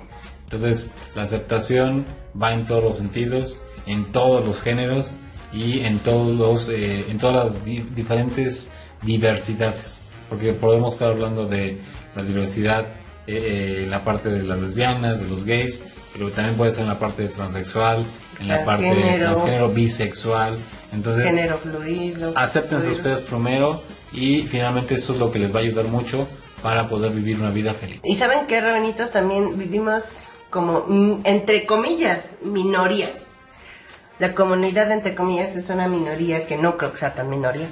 [0.46, 2.06] Entonces, la aceptación
[2.42, 3.60] va en todos los sentidos
[3.90, 5.16] en todos los géneros
[5.52, 7.66] y en todos los eh, en todas las
[7.96, 8.70] diferentes
[9.02, 10.04] diversidades.
[10.30, 11.80] Porque podemos estar hablando de
[12.16, 12.86] la diversidad
[13.26, 16.90] eh, en la parte de las lesbianas de los gays pero también puede ser en
[16.90, 18.06] la parte de transexual
[18.40, 20.58] en la parte de transgénero bisexual
[20.92, 23.82] entonces género fluido acéptense ustedes primero
[24.12, 26.28] y finalmente eso es lo que les va a ayudar mucho
[26.62, 28.02] para poder vivir una vida feliz.
[28.04, 33.12] Y saben que Rabenitos también vivimos como mm, entre comillas minoría.
[34.18, 37.70] La comunidad entre comillas es una minoría que no creo que sea tan minoría.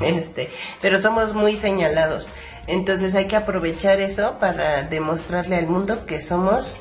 [0.00, 0.48] Este
[0.80, 2.28] pero somos muy señalados.
[2.68, 6.76] Entonces hay que aprovechar eso para demostrarle al mundo que somos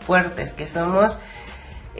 [0.00, 1.18] fuertes que somos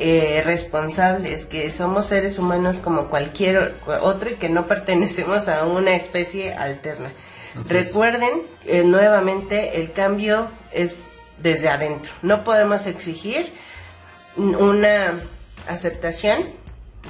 [0.03, 5.95] eh, responsables que somos seres humanos como cualquier otro y que no pertenecemos a una
[5.95, 7.13] especie alterna
[7.69, 10.97] recuerden eh, nuevamente el cambio es
[11.43, 13.53] desde adentro no podemos exigir
[14.37, 15.21] una
[15.69, 16.61] aceptación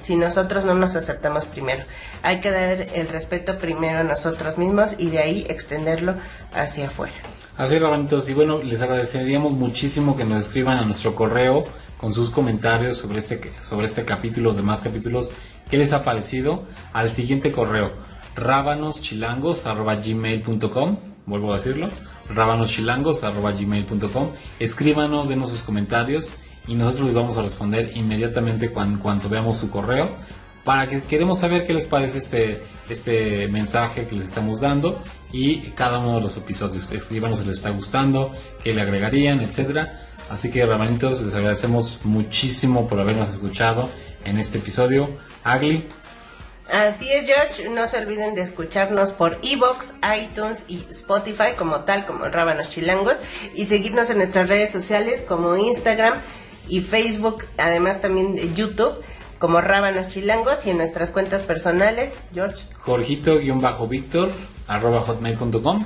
[0.03, 1.84] si nosotros no nos aceptamos primero.
[2.22, 6.14] Hay que dar el respeto primero a nosotros mismos y de ahí extenderlo
[6.55, 7.14] hacia afuera.
[7.57, 8.28] Así es, Rabanitos.
[8.28, 11.64] Y bueno, les agradeceríamos muchísimo que nos escriban a nuestro correo
[12.01, 15.30] con sus comentarios sobre este, sobre este capítulo, los demás capítulos,
[15.68, 16.62] qué les ha parecido,
[16.94, 17.92] al siguiente correo,
[18.36, 20.96] rábanoschilangos.gmail.com,
[21.26, 21.90] vuelvo a decirlo,
[22.34, 26.30] rábanoschilangos.gmail.com, escríbanos, denos sus comentarios
[26.66, 30.09] y nosotros les vamos a responder inmediatamente cuando, cuando veamos su correo
[30.64, 35.70] para que queremos saber qué les parece este, este mensaje que les estamos dando y
[35.72, 36.92] cada uno de los episodios.
[36.92, 38.30] Escríbanos si les está gustando,
[38.62, 40.09] qué le agregarían, etcétera.
[40.31, 43.91] Así que, hermanitos, les agradecemos muchísimo por habernos escuchado
[44.24, 45.11] en este episodio.
[45.43, 45.85] Agli.
[46.70, 47.68] Así es, George.
[47.68, 53.16] No se olviden de escucharnos por Evox, iTunes y Spotify, como tal, como Rábanos Chilangos,
[53.57, 56.14] y seguirnos en nuestras redes sociales como Instagram,
[56.68, 59.03] y Facebook, además también de YouTube,
[59.41, 62.64] como Rábanos Chilangos y en nuestras cuentas personales, George.
[62.76, 64.31] Jorgito-Víctor,
[64.68, 65.85] arroba hotmail.com.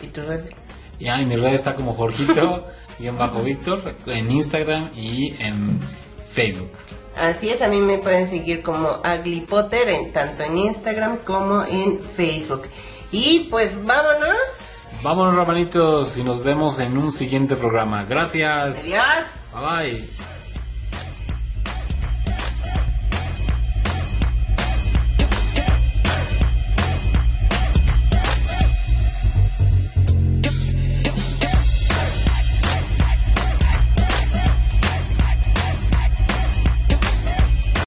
[0.00, 0.52] ¿Y tus redes?
[1.00, 1.96] Ya, en mi red está como
[2.98, 5.78] Jorgito-Víctor en Instagram y en
[6.24, 6.70] Facebook.
[7.16, 11.64] Así es, a mí me pueden seguir como Agli Potter, en, tanto en Instagram como
[11.64, 12.62] en Facebook.
[13.12, 14.36] Y pues vámonos.
[15.02, 18.04] Vámonos, hermanitos, y nos vemos en un siguiente programa.
[18.04, 18.84] Gracias.
[18.84, 19.24] Adiós.
[19.52, 20.23] Bye bye.